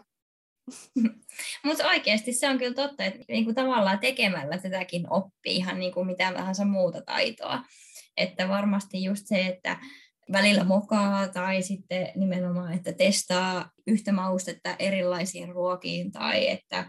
[1.65, 6.35] Mutta oikeasti se on kyllä totta, että niinku tavallaan tekemällä tätäkin oppii ihan niinku mitään
[6.35, 7.63] tahansa muuta taitoa.
[8.17, 9.77] Että varmasti just se, että
[10.33, 16.87] välillä mokaa tai sitten nimenomaan, että testaa yhtä maustetta erilaisiin ruokiin tai että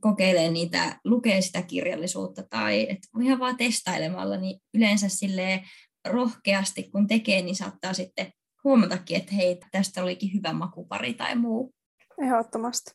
[0.00, 5.60] kokeilee niitä, lukee sitä kirjallisuutta tai että ihan vaan testailemalla, niin yleensä silleen
[6.08, 8.32] rohkeasti kun tekee, niin saattaa sitten
[8.64, 11.74] huomatakin, että hei, tästä olikin hyvä makupari tai muu.
[12.22, 12.90] Ehdottomasti.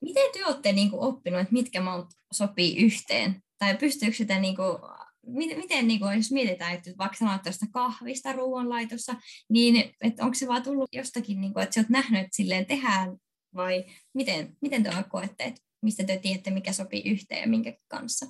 [0.00, 3.42] Miten te olette niin kuin, oppinut, että mitkä maut sopii yhteen?
[3.58, 4.78] Tai pystyykö sitä, niin kuin,
[5.56, 9.14] miten, niin kuin, jos mietitään, että vaikka sanoit tuosta kahvista ruoanlaitossa,
[9.48, 12.66] niin että onko se vaan tullut jostakin, niin kuin, että sä oot nähnyt, että silleen
[12.66, 13.16] tehdään,
[13.54, 18.26] vai miten, miten te koette, että mistä te tiedätte, mikä sopii yhteen ja minkä kanssa?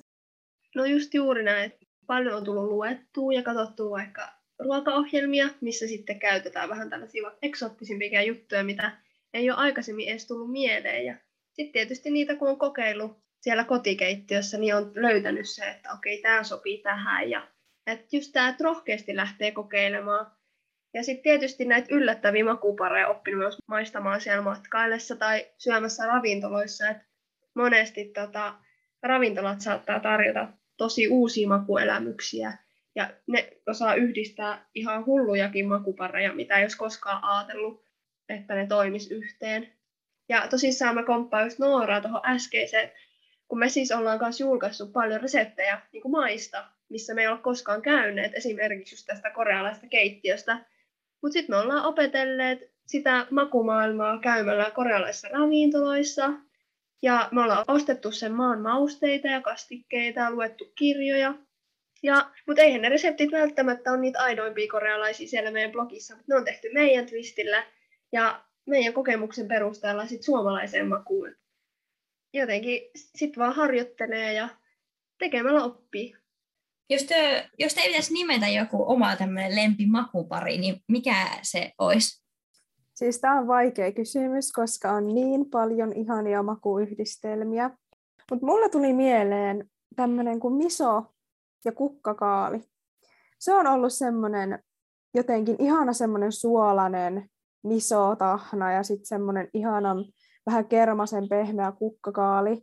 [0.75, 1.71] No just juuri näin,
[2.07, 8.63] paljon on tullut luettua ja katsottua vaikka ruokaohjelmia, missä sitten käytetään vähän tällaisia eksoottisimpia juttuja,
[8.63, 9.01] mitä
[9.33, 11.05] ei ole aikaisemmin edes tullut mieleen.
[11.05, 11.17] Ja
[11.53, 16.43] sitten tietysti niitä, kun on kokeillut siellä kotikeittiössä, niin on löytänyt se, että okei, tämä
[16.43, 17.29] sopii tähän.
[17.29, 17.47] Ja
[17.87, 20.31] että just tämä, että rohkeasti lähtee kokeilemaan.
[20.93, 26.89] Ja sitten tietysti näitä yllättäviä makupareja oppinut myös maistamaan siellä matkaillessa tai syömässä ravintoloissa.
[26.89, 27.03] Että
[27.55, 28.55] monesti tota,
[29.03, 30.47] ravintolat saattaa tarjota
[30.77, 32.53] tosi uusia makuelämyksiä.
[32.95, 37.85] Ja ne osaa yhdistää ihan hullujakin makupareja, mitä ei olisi koskaan ajatellut,
[38.29, 39.73] että ne toimis yhteen.
[40.29, 42.91] Ja tosissaan mä komppaan just Nooraa tuohon äskeiseen,
[43.47, 47.37] kun me siis ollaan kanssa julkaissut paljon reseptejä niin kuin maista, missä me ei ole
[47.37, 50.65] koskaan käyneet, esimerkiksi just tästä korealaista keittiöstä.
[51.21, 56.33] Mutta sitten me ollaan opetelleet sitä makumaailmaa käymällä korealaisissa ravintoloissa,
[57.01, 61.33] ja me ollaan ostettu sen maan mausteita ja kastikkeita ja luettu kirjoja.
[62.03, 66.37] Ja, mutta eihän ne reseptit välttämättä ole niitä aidoimpia korealaisia siellä meidän blogissa, mutta ne
[66.37, 67.63] on tehty meidän twistillä.
[68.11, 71.35] ja meidän kokemuksen perusteella sit suomalaiseen makuun.
[72.33, 74.49] Jotenkin sitten vaan harjoittelee ja
[75.19, 76.15] tekemällä oppii.
[76.89, 82.27] Jos, te, jos te pitäisi nimetä joku oma tämmöinen lempimakupari, niin mikä se olisi?
[82.93, 87.69] Siis tämä on vaikea kysymys, koska on niin paljon ihania makuyhdistelmiä.
[88.31, 91.03] Mutta mulla tuli mieleen tämmöinen kuin miso
[91.65, 92.61] ja kukkakaali.
[93.39, 94.63] Se on ollut semmoinen
[95.13, 97.29] jotenkin ihana semmoinen suolainen
[97.63, 100.05] miso-tahna ja sitten semmoinen ihanan
[100.47, 102.61] vähän kermasen pehmeä kukkakaali.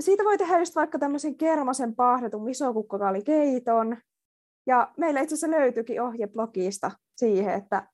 [0.00, 3.96] Siitä voi tehdä just vaikka tämmöisen kermasen pahdetun miso-kukkakaalikeiton.
[4.66, 7.88] Ja meillä itse asiassa löytyikin ohje blogista siihen, että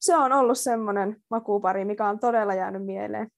[0.00, 3.28] se on ollut semmoinen makupari, mikä on todella jäänyt mieleen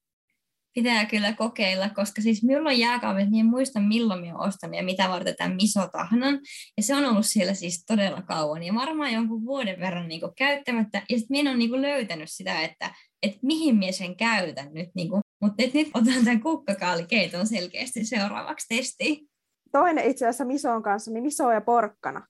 [0.74, 4.76] pitää kyllä kokeilla, koska siis minulla on jääkaapit, niin en muista milloin minä olen ostanut
[4.76, 6.40] ja mitä varten tämän misotahnan.
[6.76, 10.32] Ja se on ollut siellä siis todella kauan ja varmaan jonkun vuoden verran niin kuin,
[10.38, 11.02] käyttämättä.
[11.10, 14.74] Ja sitten minä en ole niin kuin, löytänyt sitä, että, että mihin minä sen käytän
[14.74, 14.88] nyt.
[14.94, 15.20] Niin kuin.
[15.42, 19.28] Mutta nyt otan tämän kukkakaalikeiton selkeästi seuraavaksi testiin.
[19.72, 22.26] Toinen itse asiassa misoon kanssa, niin miso ja porkkana.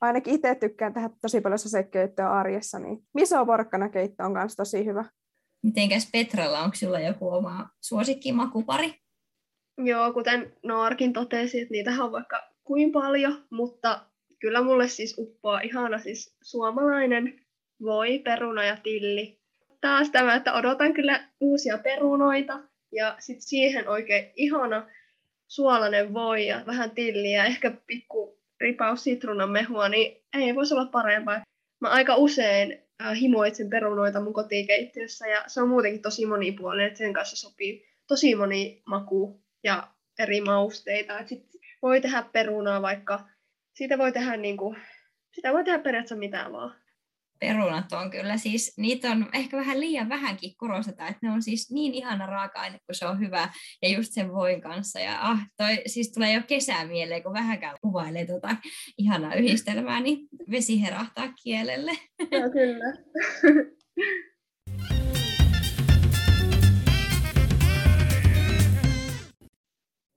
[0.00, 4.84] Ainakin itse tykkään tehdä tosi paljon sasekeittoa arjessa, niin miso porkkana keitto on myös tosi
[4.84, 5.04] hyvä.
[5.62, 8.94] Mitenkäs Petralla, onko sinulla joku oma suosikkimakupari?
[9.78, 14.00] Joo, kuten Noarkin totesi, että niitä on vaikka kuin paljon, mutta
[14.38, 17.40] kyllä mulle siis uppoaa ihana siis suomalainen
[17.82, 19.40] voi, peruna ja tilli.
[19.80, 22.60] Taas tämä, että odotan kyllä uusia perunoita
[22.92, 24.86] ja sitten siihen oikein ihana
[25.48, 31.40] suolainen voi ja vähän tilliä, ehkä pikku ripaus sitruunan mehua, niin ei voisi olla parempaa.
[31.80, 32.85] Mä aika usein
[33.20, 38.34] himoitsen perunoita mun kotikeittiössä ja se on muutenkin tosi monipuolinen, että sen kanssa sopii tosi
[38.34, 41.18] moni maku ja eri mausteita.
[41.18, 41.46] Et sit
[41.82, 43.28] voi tehdä perunaa vaikka,
[43.74, 44.76] siitä voi tehdä niinku,
[45.32, 46.85] sitä voi tehdä periaatteessa mitään vaan
[47.38, 51.70] perunat on kyllä siis, niitä on ehkä vähän liian vähänkin korostetaan, että ne on siis
[51.70, 53.48] niin ihana raaka-aine, kun se on hyvä,
[53.82, 57.76] ja just sen voin kanssa, ja ah, toi siis tulee jo kesää mieleen, kun vähänkään
[57.80, 58.56] kuvailee tota
[58.98, 61.92] ihanaa yhdistelmää, niin vesi herahtaa kielelle.
[62.32, 62.92] Joo, kyllä.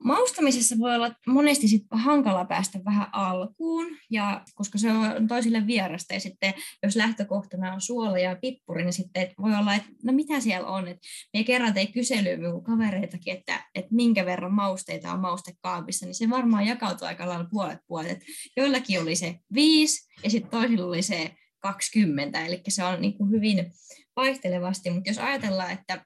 [0.03, 6.13] Maustamisessa voi olla monesti sit hankala päästä vähän alkuun, ja koska se on toisille vierasta,
[6.13, 10.39] ja sitten jos lähtökohtana on suola ja pippuri, niin sitten voi olla, että no mitä
[10.39, 10.87] siellä on.
[10.87, 10.97] Et
[11.33, 16.29] me kerran tein kyselyä minun kavereitakin, että, että minkä verran mausteita on maustekaapissa, niin se
[16.29, 18.11] varmaan jakautuu aika lailla puolet puolet.
[18.11, 18.23] Et
[18.57, 23.71] joillakin oli se viisi, ja sitten toisilla oli se 20, eli se on niin hyvin
[24.15, 26.05] vaihtelevasti, mutta jos ajatellaan, että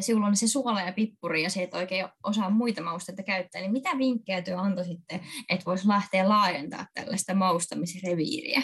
[0.00, 3.72] sinulla on se suola ja pippuri ja se et oikein osaa muita mausteita käyttää, niin
[3.72, 8.62] mitä vinkkejä työ antoi sitten, että voisi lähteä laajentaa tällaista maustamisreviiriä?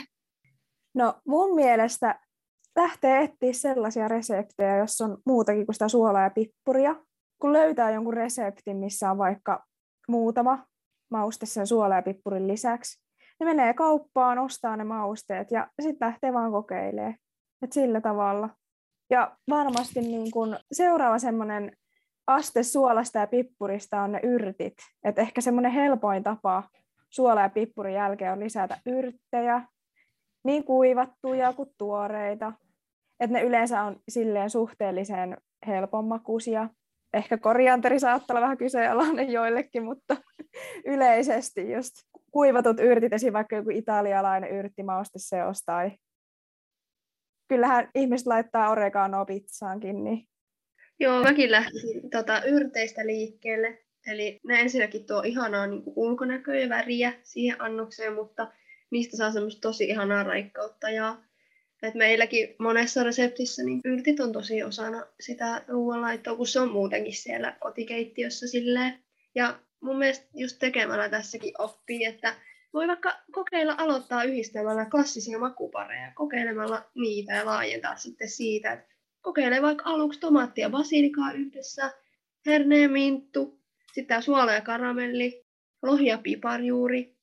[0.94, 2.20] No mun mielestä
[2.76, 6.96] lähtee etsiä sellaisia reseptejä, jos on muutakin kuin sitä suolaa ja pippuria.
[7.42, 9.64] Kun löytää jonkun reseptin, missä on vaikka
[10.08, 10.66] muutama
[11.10, 13.02] mauste sen suola ja pippurin lisäksi,
[13.40, 17.14] niin menee kauppaan, ostaa ne mausteet ja sitten lähtee vaan kokeilemaan.
[17.62, 18.50] Et sillä tavalla.
[19.10, 21.72] Ja varmasti niin kun seuraava semmoinen
[22.26, 24.74] aste suolasta ja pippurista on ne yrtit.
[25.04, 26.62] Et ehkä semmoinen helpoin tapa
[27.10, 29.62] suola ja pippurin jälkeen on lisätä yrttejä,
[30.44, 32.52] niin kuivattuja kuin tuoreita.
[33.20, 36.68] Et ne yleensä on silleen suhteellisen helpon makuisia.
[37.14, 40.16] Ehkä korianteri saattaa olla vähän kyseenalainen joillekin, mutta
[40.84, 41.94] yleisesti just
[42.30, 45.90] kuivatut yrtit, esimerkiksi vaikka joku italialainen yrttimausteseos tai
[47.48, 50.04] kyllähän ihmiset laittaa oreganoa pizzaankin.
[50.04, 50.28] Niin.
[51.00, 53.78] Joo, mäkin lähtisin tota, yrteistä liikkeelle.
[54.06, 58.52] Eli ne ensinnäkin tuo ihanaa niin ulkonäköä ja väriä siihen annokseen, mutta
[58.90, 60.90] niistä saa semmoista tosi ihanaa raikkautta.
[60.90, 61.16] Ja
[61.82, 67.16] et meilläkin monessa reseptissä niin yrtit on tosi osana sitä ruoanlaittoa, kun se on muutenkin
[67.16, 68.98] siellä kotikeittiössä silleen.
[69.34, 72.34] Ja mun mielestä just tekemällä tässäkin oppii, että
[72.74, 79.62] voi vaikka kokeilla aloittaa yhdistelmällä klassisia makupareja, kokeilemalla niitä ja laajentaa sitten siitä, että kokeile
[79.62, 81.90] vaikka aluksi tomaattia ja basilikaa yhdessä,
[82.46, 83.60] herneen minttu,
[83.92, 85.46] sitten suola ja karamelli,
[85.82, 87.16] lohi ja piparjuuri,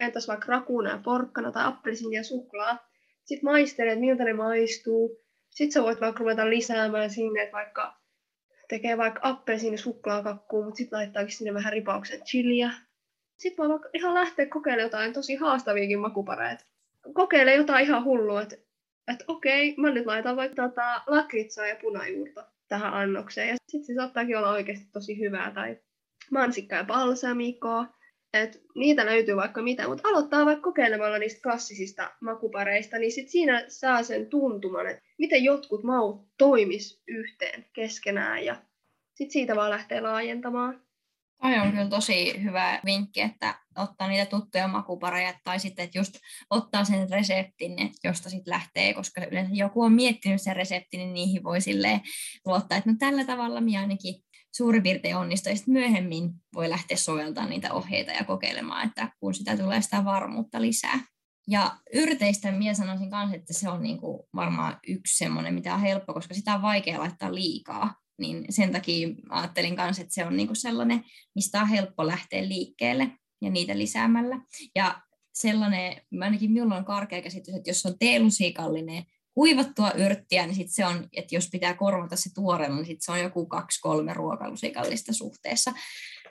[0.00, 2.88] entäs vaikka rakuna ja porkkana tai appelsiini ja suklaa.
[3.24, 5.20] Sitten maistelet, miltä ne maistuu.
[5.50, 8.00] Sitten sä voit vaikka ruveta lisäämään sinne, että vaikka
[8.68, 12.70] tekee vaikka appelsiini suklaakakkuun, mutta sitten laittaakin sinne vähän ripauksen chiliä
[13.36, 16.64] sitten voi vaikka ihan lähteä kokeilemaan jotain tosi haastaviakin makupareita.
[17.12, 18.56] Kokeile jotain ihan hullua, että
[19.12, 23.48] että okei, mä nyt laitan vaikka tota lakritsaa ja punajuurta tähän annokseen.
[23.48, 25.50] Ja sitten se saattaakin olla oikeasti tosi hyvää.
[25.50, 25.78] Tai
[26.30, 27.86] mansikkaa ja balsamikoa.
[28.34, 33.64] Et niitä löytyy vaikka mitä, mutta aloittaa vaikka kokeilemalla niistä klassisista makupareista, niin sit siinä
[33.68, 38.56] saa sen tuntuman, että miten jotkut maut toimis yhteen keskenään ja
[39.14, 40.85] sitten siitä vaan lähtee laajentamaan.
[41.42, 46.14] Toi on kyllä tosi hyvä vinkki, että ottaa niitä tuttuja makupareja tai sitten, että just
[46.50, 47.72] ottaa sen reseptin,
[48.04, 52.00] josta sitten lähtee, koska yleensä joku on miettinyt sen reseptin, niin niihin voi silleen
[52.46, 54.14] luottaa, että no tällä tavalla minä ainakin
[54.56, 59.34] suurin piirtein onnistuu, ja sitten myöhemmin voi lähteä soveltamaan niitä ohjeita ja kokeilemaan, että kun
[59.34, 61.00] sitä tulee sitä varmuutta lisää.
[61.48, 66.14] Ja yrteistä minä sanoisin myös, että se on niinku varmaan yksi semmoinen, mitä on helppo,
[66.14, 70.54] koska sitä on vaikea laittaa liikaa niin sen takia ajattelin myös, että se on niinku
[70.54, 73.10] sellainen, mistä on helppo lähteä liikkeelle
[73.42, 74.40] ja niitä lisäämällä.
[74.74, 75.02] Ja
[75.34, 80.86] sellainen, ainakin minulla on karkea käsitys, että jos on teelusikallinen kuivattua yrttiä, niin sit se
[80.86, 85.72] on, että jos pitää korvata se tuoreella, niin sit se on joku kaksi-kolme ruokalusikallista suhteessa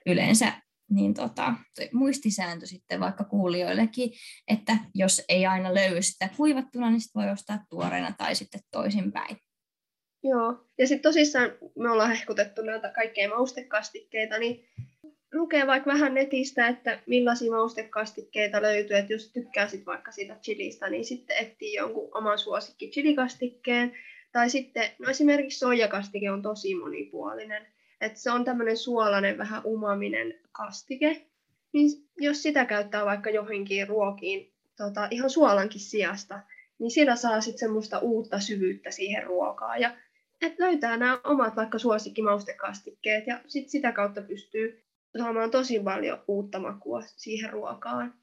[0.05, 0.61] yleensä.
[0.89, 1.53] Niin tota,
[1.93, 4.11] muistisääntö sitten vaikka kuulijoillekin,
[4.47, 9.37] että jos ei aina löydy sitä kuivattuna, niin sit voi ostaa tuoreena tai sitten toisinpäin.
[10.29, 14.65] Joo, ja sitten tosissaan me ollaan hehkutettu näitä kaikkea maustekastikkeita, niin
[15.33, 21.05] lukee vaikka vähän netistä, että millaisia maustekastikkeita löytyy, että jos tykkäisit vaikka siitä chilistä, niin
[21.05, 23.93] sitten etsii jonkun oman suosikki chilikastikkeen,
[24.31, 27.67] tai sitten, no esimerkiksi soijakastike on tosi monipuolinen,
[28.01, 31.25] että se on tämmöinen suolainen, vähän umaminen kastike,
[31.73, 36.39] niin jos sitä käyttää vaikka johonkin ruokiin tota, ihan suolankin sijasta,
[36.79, 39.81] niin sillä saa sitten semmoista uutta syvyyttä siihen ruokaan.
[39.81, 39.91] Ja
[40.45, 44.83] että löytää nämä omat vaikka suosikkimaustekastikkeet ja sit sitä kautta pystyy
[45.17, 48.13] saamaan tosi paljon uutta makua siihen ruokaan.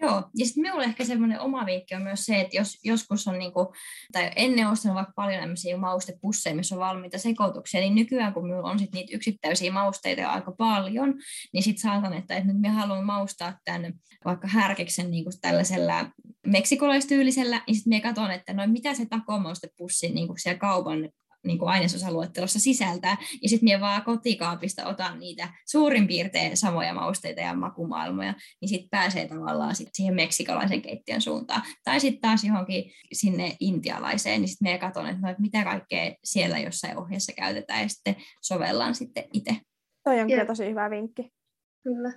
[0.00, 3.38] Joo, ja sitten minulle ehkä semmoinen oma vinkki on myös se, että jos joskus on,
[3.38, 3.72] niinku,
[4.12, 8.70] tai ennen ostanut vaikka paljon tämmöisiä maustepusseja, missä on valmiita sekoituksia, niin nykyään kun minulla
[8.70, 11.14] on sit niitä yksittäisiä mausteita aika paljon,
[11.52, 13.92] niin sitten saatan, että, että nyt me haluan maustaa tämän
[14.24, 16.10] vaikka härkeksen niinku tällaisella
[16.46, 21.10] meksikolaistyyllisellä, niin sitten me katson, että no mitä se takomaustepussi niinku siellä kaupan
[21.48, 27.40] niin kuin ainesosaluettelossa sisältää, ja sitten minä vaan kotikaapista otan niitä suurin piirtein samoja mausteita
[27.40, 31.62] ja makumaailmoja, niin sitten pääsee tavallaan sit siihen meksikalaisen keittiön suuntaan.
[31.84, 36.14] Tai sitten taas johonkin sinne intialaiseen, niin sitten minä katson, että, no, että mitä kaikkea
[36.24, 39.56] siellä jossain ohjeessa käytetään, ja sitten sovellan sitten itse.
[40.04, 41.37] Toi on kyllä tosi hyvä vinkki.
[41.82, 42.12] Kyllä.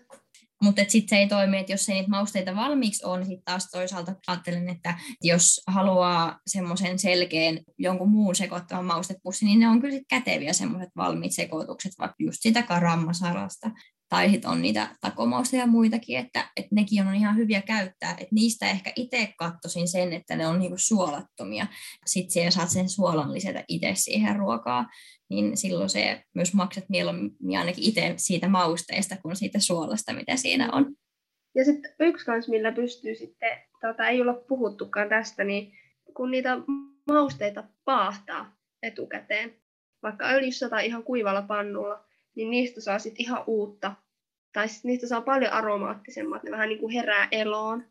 [0.63, 3.69] Mutta sitten se ei toimi, että jos ei niitä mausteita valmiiksi ole, niin sitten taas
[3.71, 9.99] toisaalta ajattelen, että jos haluaa semmoisen selkeän jonkun muun sekoittavan maustepussin, niin ne on kyllä
[10.09, 13.71] käteviä semmoiset valmiit sekoitukset, vaikka just sitä karammasarasta
[14.11, 18.11] tai sitten on niitä takomausta ja muitakin, että, että nekin on ihan hyviä käyttää.
[18.11, 21.67] Että niistä ehkä itse katsoisin sen, että ne on niinku suolattomia.
[22.05, 24.89] Sitten siellä saat sen suolan lisätä itse siihen ruokaa,
[25.29, 30.69] niin silloin se myös maksat mieluummin ainakin itse siitä mausteesta kuin siitä suolasta, mitä siinä
[30.71, 30.95] on.
[31.55, 35.73] Ja sitten yksi kans, millä pystyy sitten, tota, ei olla puhuttukaan tästä, niin
[36.13, 36.57] kun niitä
[37.07, 39.55] mausteita paahtaa etukäteen,
[40.03, 43.93] vaikka öljyssä tai ihan kuivalla pannulla, niin niistä saa sitten ihan uutta,
[44.53, 47.85] tai sit niistä saa paljon aromaattisemmat, ne vähän niin kuin herää eloon.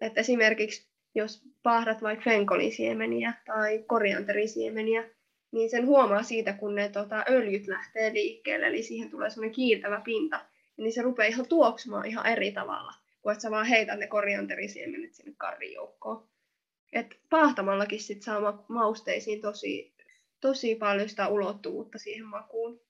[0.00, 5.04] Et esimerkiksi jos paahdat vaikka fenkolisiemeniä tai korianterisiemeniä,
[5.52, 10.00] niin sen huomaa siitä, kun ne tota, öljyt lähtee liikkeelle, eli siihen tulee semmoinen kiiltävä
[10.04, 10.40] pinta,
[10.76, 15.14] niin se rupeaa ihan tuoksumaan ihan eri tavalla, kuin että sä vaan heität ne korianterisiemenet
[15.14, 16.28] sinne karrijoukkoon.
[16.92, 19.94] Et paahtamallakin sit saa mausteisiin tosi,
[20.40, 22.80] tosi paljon sitä ulottuvuutta siihen makuun.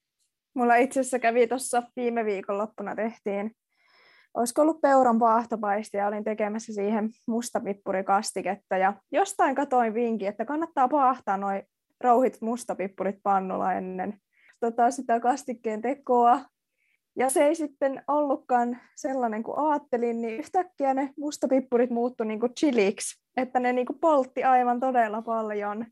[0.56, 3.52] Mulla itse asiassa kävi tuossa viime viikonloppuna tehtiin,
[4.34, 10.88] olisiko ollut peuran paahtopaisti ja olin tekemässä siihen mustapippurikastiketta ja jostain katoin vinkin, että kannattaa
[10.88, 11.62] paahtaa noin
[12.00, 14.18] rouhit mustapippurit pannulla ennen
[14.60, 16.40] tota, sitä kastikkeen tekoa.
[17.16, 22.54] Ja se ei sitten ollutkaan sellainen kuin ajattelin, niin yhtäkkiä ne mustapippurit muuttui niin kuin
[22.54, 25.86] chiliksi, että ne niin kuin poltti aivan todella paljon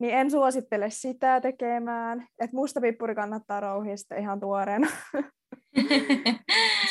[0.00, 2.28] niin en suosittele sitä tekemään.
[2.38, 4.88] Että mustapippuri kannattaa rouhia sitten ihan tuoreena.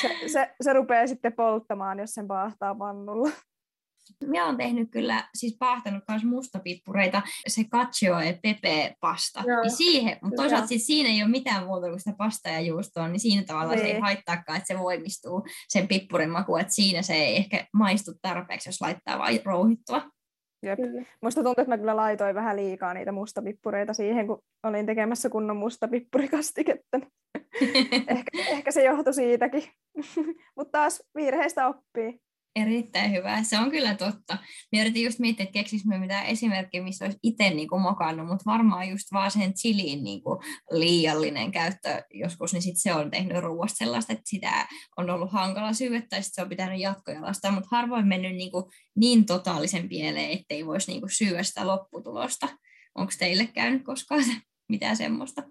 [0.02, 3.30] se, se, se rupeaa sitten polttamaan, jos sen paahtaa pannulla.
[4.24, 9.44] Minä olen tehnyt kyllä, siis paahtanut myös mustapippureita, se cacio e pepe pasta.
[9.48, 12.60] Joo, niin siihen, mutta toisaalta siis siinä ei ole mitään muuta kuin sitä pasta ja
[12.60, 13.80] juustoa, niin siinä tavalla niin.
[13.80, 14.01] se ei niin.
[14.01, 18.82] haittaakaan, että se voimistuu sen pippurin maku, että siinä se ei ehkä maistu tarpeeksi, jos
[18.82, 20.01] laittaa vain rouhittua.
[20.66, 20.80] Jep.
[21.22, 25.57] Musta tuntuu, että mä kyllä laitoin vähän liikaa niitä mustapippureita siihen, kun olin tekemässä kunnon
[25.57, 26.99] mustapippurikastiketta.
[28.07, 29.63] ehkä, ehkä se johtui siitäkin.
[30.55, 32.20] Mutta taas virheistä oppii.
[32.56, 33.43] Erittäin hyvä.
[33.43, 34.38] Se on kyllä totta.
[34.76, 38.51] Mä yritin just miettiä, että keksisikö mitään esimerkkiä, missä olisi itse niin kuin mokannut, mutta
[38.51, 40.39] varmaan just vaan sen chiliin niin kuin
[40.72, 45.74] liiallinen käyttö joskus, niin sit se on tehnyt ruoasta sellaista, että sitä on ollut hankala
[45.74, 50.32] syödä tai sit se on pitänyt jatkojalastaa, mutta harvoin mennyt niin, kuin niin totaalisen pieleen,
[50.32, 52.47] ettei voisi niin kuin syödä sitä lopputulosta.
[52.95, 54.24] Onko teille käynyt koskaan
[54.70, 55.43] mitään semmoista?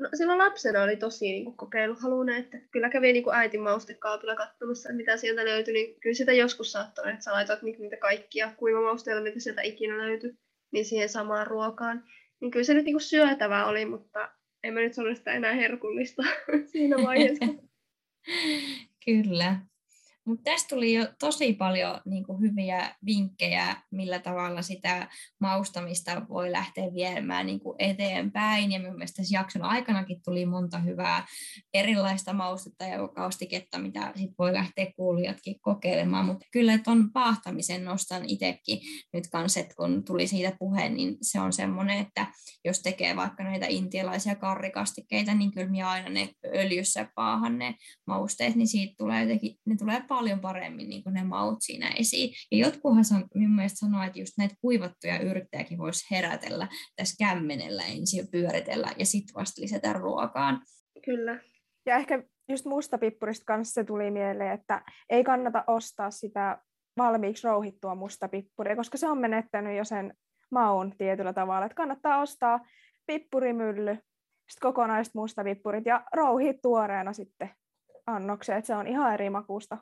[0.00, 5.16] No, silloin lapsena oli tosi niin kokeiluhalunen, että kyllä kävi niin äitin maustekaapilla katsomassa, mitä
[5.16, 9.40] sieltä löytyi, niin kyllä sitä joskus saattoi, että sä laitat niin niitä kaikkia kuivamausteita, mitä
[9.40, 10.34] sieltä ikinä löytyi,
[10.72, 12.04] niin siihen samaan ruokaan.
[12.40, 14.30] Niin kyllä se nyt niin kuin syötävää oli, mutta
[14.62, 16.22] en mä nyt sano sitä enää herkullista
[16.72, 17.46] siinä vaiheessa.
[19.04, 19.56] kyllä.
[20.30, 25.08] Mutta tästä tuli jo tosi paljon niin kuin hyviä vinkkejä, millä tavalla sitä
[25.40, 28.72] maustamista voi lähteä viemään niin kuin eteenpäin.
[28.72, 31.26] Ja minun mielestä tässä jakson aikanakin tuli monta hyvää
[31.74, 36.26] erilaista maustetta ja kaustiketta, mitä sit voi lähteä kuulijatkin kokeilemaan.
[36.26, 38.80] Mutta kyllä tuon paahtamisen nostan itsekin
[39.12, 42.26] nyt kanssa, että kun tuli siitä puhe, niin se on semmoinen, että
[42.64, 47.74] jos tekee vaikka näitä intialaisia karrikastikkeita, niin kyllä minä aina ne öljyssä paahan ne
[48.06, 52.34] mausteet, niin siitä tulee jotenkin, ne tulee paljon paremmin niin kuin ne maut siinä esiin.
[52.52, 57.82] Ja jotkuhan san, minun mielestä sanoo, että just näitä kuivattuja yrttejäkin voisi herätellä tässä kämmenellä
[57.82, 60.62] ensin pyöritellä ja sitten vasta lisätä ruokaan.
[61.04, 61.38] Kyllä.
[61.86, 66.58] Ja ehkä just mustapippurista kanssa se tuli mieleen, että ei kannata ostaa sitä
[66.96, 70.14] valmiiksi rouhittua mustapippuria, koska se on menettänyt jo sen
[70.50, 71.66] maun tietyllä tavalla.
[71.66, 72.60] Että kannattaa ostaa
[73.06, 73.94] pippurimylly,
[74.50, 77.50] sitten kokonaiset mustapippurit ja rouhit tuoreena sitten
[78.06, 79.78] annokseen, että se on ihan eri makuusta.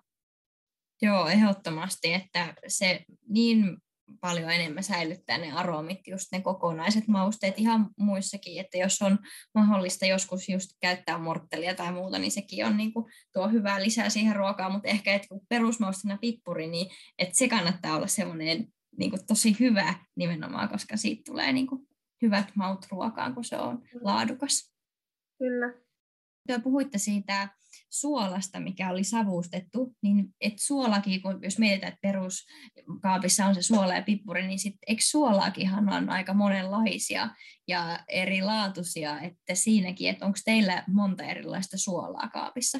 [1.02, 3.76] Joo, ehdottomasti, että se niin
[4.20, 9.18] paljon enemmän säilyttää ne aromit, just ne kokonaiset mausteet ihan muissakin, että jos on
[9.54, 14.10] mahdollista joskus just käyttää morttelia tai muuta, niin sekin on niin kuin, tuo hyvää lisää
[14.10, 18.66] siihen ruokaan, mutta ehkä että kun perusmaustena pippuri, niin että se kannattaa olla semmoinen
[18.98, 21.88] niin kuin, tosi hyvä nimenomaan, koska siitä tulee niin kuin,
[22.22, 24.72] hyvät maut ruokaan, kun se on laadukas.
[25.38, 25.74] Kyllä.
[26.46, 27.48] Te puhuitte siitä
[27.90, 33.94] suolasta, mikä oli savustettu, niin et suolakin, kun jos mietitään, että peruskaapissa on se suola
[33.94, 37.28] ja pippuri, niin sitten eikö suolaakinhan on aika monenlaisia
[37.68, 42.78] ja erilaatuisia, että siinäkin, että onko teillä monta erilaista suolaa kaapissa?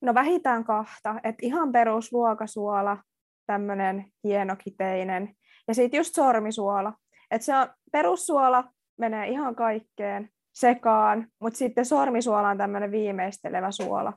[0.00, 2.98] No vähintään kahta, että ihan perus ruokasuola,
[3.46, 5.34] tämmöinen hienokiteinen,
[5.68, 6.92] ja sitten just sormisuola.
[7.30, 8.64] Että se on, perussuola
[8.98, 14.12] menee ihan kaikkeen sekaan, mutta sitten sormisuola on tämmöinen viimeistelevä suola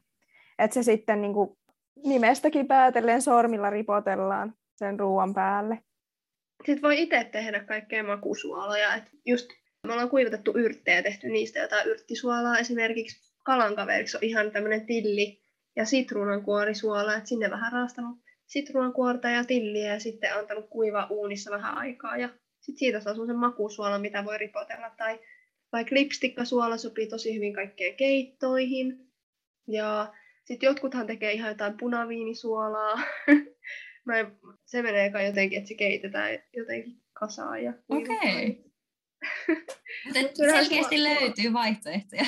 [0.64, 1.58] että se sitten niin kuin
[2.06, 5.78] nimestäkin päätellen sormilla ripotellaan sen ruoan päälle.
[6.66, 8.96] Sitten voi itse tehdä kaikkea makusuoloja.
[8.96, 9.50] Et just
[9.88, 12.58] me ollaan kuivatettu yrttejä ja tehty niistä jotain yrttisuolaa.
[12.58, 15.42] Esimerkiksi kalankaveriksi on ihan tämmöinen tilli
[15.76, 21.78] ja sitruunankuorisuola, että sinne vähän raastanut sitruunankuorta ja tilliä ja sitten antanut kuiva uunissa vähän
[21.78, 22.18] aikaa.
[22.18, 24.90] Ja sitten siitä saa sen makusuola, mitä voi ripotella.
[24.98, 25.20] Tai
[25.72, 29.08] vaikka lipstikkasuola sopii tosi hyvin kaikkeen keittoihin.
[29.68, 30.14] Ja
[30.46, 33.00] sitten jotkuthan tekee ihan jotain punaviinisuolaa.
[34.06, 37.64] Mä en, se menee kai jotenkin, että se keitetään jotenkin kasaan.
[37.64, 38.64] Ja Okei.
[40.10, 40.30] Okay.
[40.36, 41.22] selkeästi suolaa.
[41.22, 42.26] löytyy vaihtoehtoja.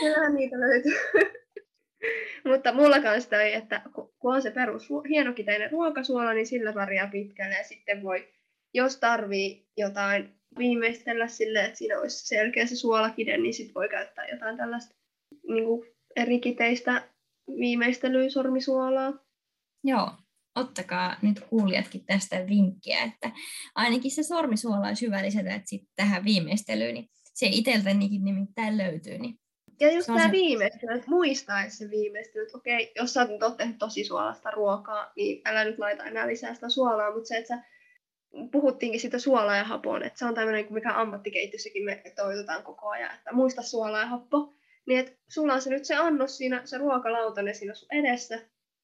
[0.00, 0.92] Kyllähän niitä löytyy.
[2.48, 7.54] Mutta mulla kanssa toi, että kun on se perus hienokiteinen ruokasuola, niin sillä pärjää pitkälle
[7.54, 8.28] ja sitten voi,
[8.74, 14.28] jos tarvii jotain viimeistellä sille, että siinä olisi selkeä se suolakide, niin sitten voi käyttää
[14.28, 14.94] jotain tällaista
[15.48, 17.09] niin kuin eri kiteistä
[17.58, 19.12] viimeistelyä sormisuolaa.
[19.84, 20.10] Joo,
[20.54, 23.30] ottakaa nyt kuulijatkin tästä vinkkiä, että
[23.74, 29.18] ainakin se sormisuola olisi hyvä lisätä että sitten tähän viimeistelyyn, niin se itseltänikin nimittäin löytyy.
[29.18, 29.40] Niin
[29.80, 30.32] ja just tämä se...
[30.32, 35.42] viimeistely, että muistaa se viimeistely, että okei, jos sä oot tehnyt tosi suolasta ruokaa, niin
[35.44, 37.62] älä nyt laita enää lisää sitä suolaa, mutta se, että sä
[38.52, 43.14] puhuttiinkin sitä suolaa ja hapon, että se on tämmöinen, mikä ammattikeittissäkin me toivotaan koko ajan,
[43.14, 44.54] että muista suolaa ja happo,
[44.90, 48.38] niin että sulla on se nyt se annos siinä, se ruokalautanen siinä sun edessä.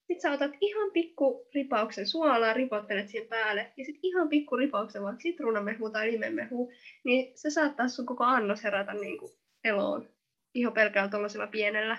[0.07, 5.03] Sitten sä otat ihan pikku ripauksen suolaa, ripottelet siihen päälle, ja sitten ihan pikku ripauksen
[5.03, 6.73] vaikka sitruunamehu tai limemehu,
[7.05, 9.33] niin se saattaa sun koko annos herätä niin kuin
[9.65, 10.09] eloon.
[10.55, 11.99] Ihan pelkällä tuollaisella pienellä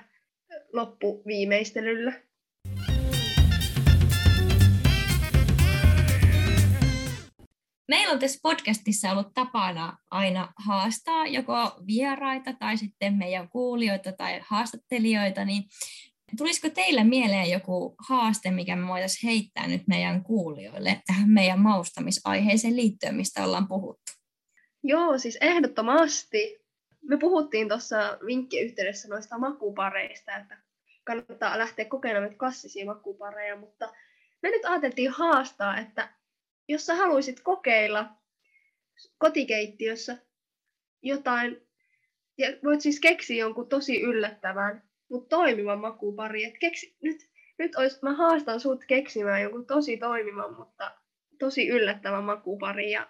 [0.74, 2.14] loppuviimeistelyllä.
[7.88, 11.56] Meillä on tässä podcastissa ollut tapana aina haastaa joko
[11.88, 15.64] vieraita tai sitten meidän kuulijoita tai haastattelijoita, niin
[16.38, 22.76] tulisiko teille mieleen joku haaste, mikä me voitaisiin heittää nyt meidän kuulijoille tähän meidän maustamisaiheeseen
[22.76, 24.12] liittyen, mistä ollaan puhuttu?
[24.84, 26.60] Joo, siis ehdottomasti.
[27.02, 30.58] Me puhuttiin tuossa vinkkiyhteydessä noista makupareista, että
[31.04, 33.94] kannattaa lähteä kokeilemaan klassisia makupareja, mutta
[34.44, 36.17] me nyt ajateltiin haastaa, että
[36.68, 38.10] jos sä haluaisit kokeilla
[39.18, 40.18] kotikeittiössä
[41.02, 41.68] jotain,
[42.38, 46.44] ja voit siis keksiä jonkun tosi yllättävän, mutta toimivan makupari.
[46.44, 50.92] Et keksi, nyt, nyt olis, mä haastan sut keksimään jonkun tosi toimivan, mutta
[51.40, 52.92] tosi yllättävän makupari.
[52.92, 53.08] Ja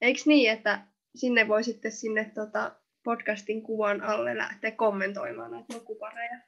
[0.00, 6.47] eikö niin, että sinne voi sitten sinne tota, podcastin kuvan alle lähteä kommentoimaan näitä makupareja?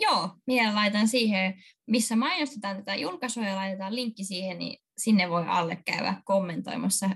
[0.00, 1.54] Joo, minä laitan siihen,
[1.86, 7.10] missä mainostetaan tätä julkaisua ja laitetaan linkki siihen, niin sinne voi alle käydä kommentoimassa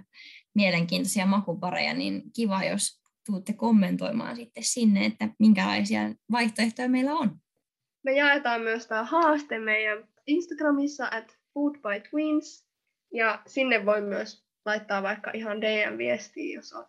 [0.55, 6.01] mielenkiintoisia makupareja, niin kiva, jos tuutte kommentoimaan sitten sinne, että minkälaisia
[6.33, 7.37] vaihtoehtoja meillä on.
[8.05, 12.69] Me jaetaan myös tämä haaste meidän Instagramissa at Food by Twins,
[13.15, 16.89] ja sinne voi myös laittaa vaikka ihan DM-viestiä, jos olet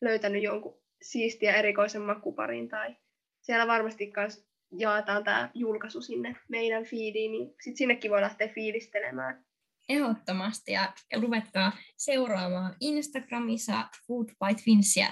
[0.00, 2.96] löytänyt jonkun siistiä erikoisen makuparin, tai
[3.40, 4.45] siellä varmasti myös
[4.78, 9.44] jaetaan tämä julkaisu sinne meidän feediin, niin sitten sinnekin voi lähteä fiilistelemään.
[9.88, 15.06] Ehdottomasti, ja ruvetkaa seuraamaan Instagramissa Food by Twinsia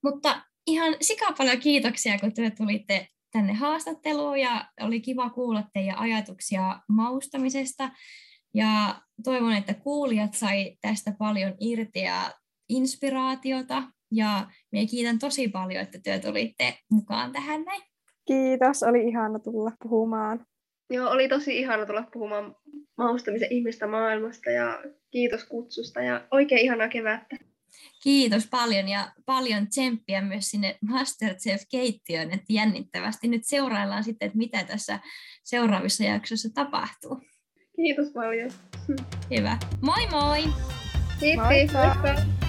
[0.03, 5.99] Mutta ihan sika paljon kiitoksia, kun te tulitte tänne haastatteluun ja oli kiva kuulla teidän
[5.99, 7.91] ajatuksia maustamisesta.
[8.55, 12.30] Ja toivon, että kuulijat sai tästä paljon irti ja
[12.68, 13.82] inspiraatiota.
[14.12, 17.82] Ja minä kiitän tosi paljon, että työ tulitte mukaan tähän näin.
[18.26, 20.47] Kiitos, oli ihana tulla puhumaan.
[20.91, 22.55] Joo, oli tosi ihana tulla puhumaan
[22.99, 27.37] maustamisen ihmistä maailmasta ja kiitos kutsusta ja oikein ihanaa kevättä.
[28.03, 34.64] Kiitos paljon ja paljon tsemppiä myös sinne Masterchef-keittiöön, että jännittävästi nyt seuraillaan sitten, että mitä
[34.64, 34.99] tässä
[35.45, 37.20] seuraavissa jaksoissa tapahtuu.
[37.77, 38.51] Kiitos paljon.
[39.31, 39.59] Hyvä.
[39.81, 40.45] Moi moi!
[41.20, 41.47] Kiitos.
[41.47, 41.95] Moikka.
[42.03, 42.44] Moikka.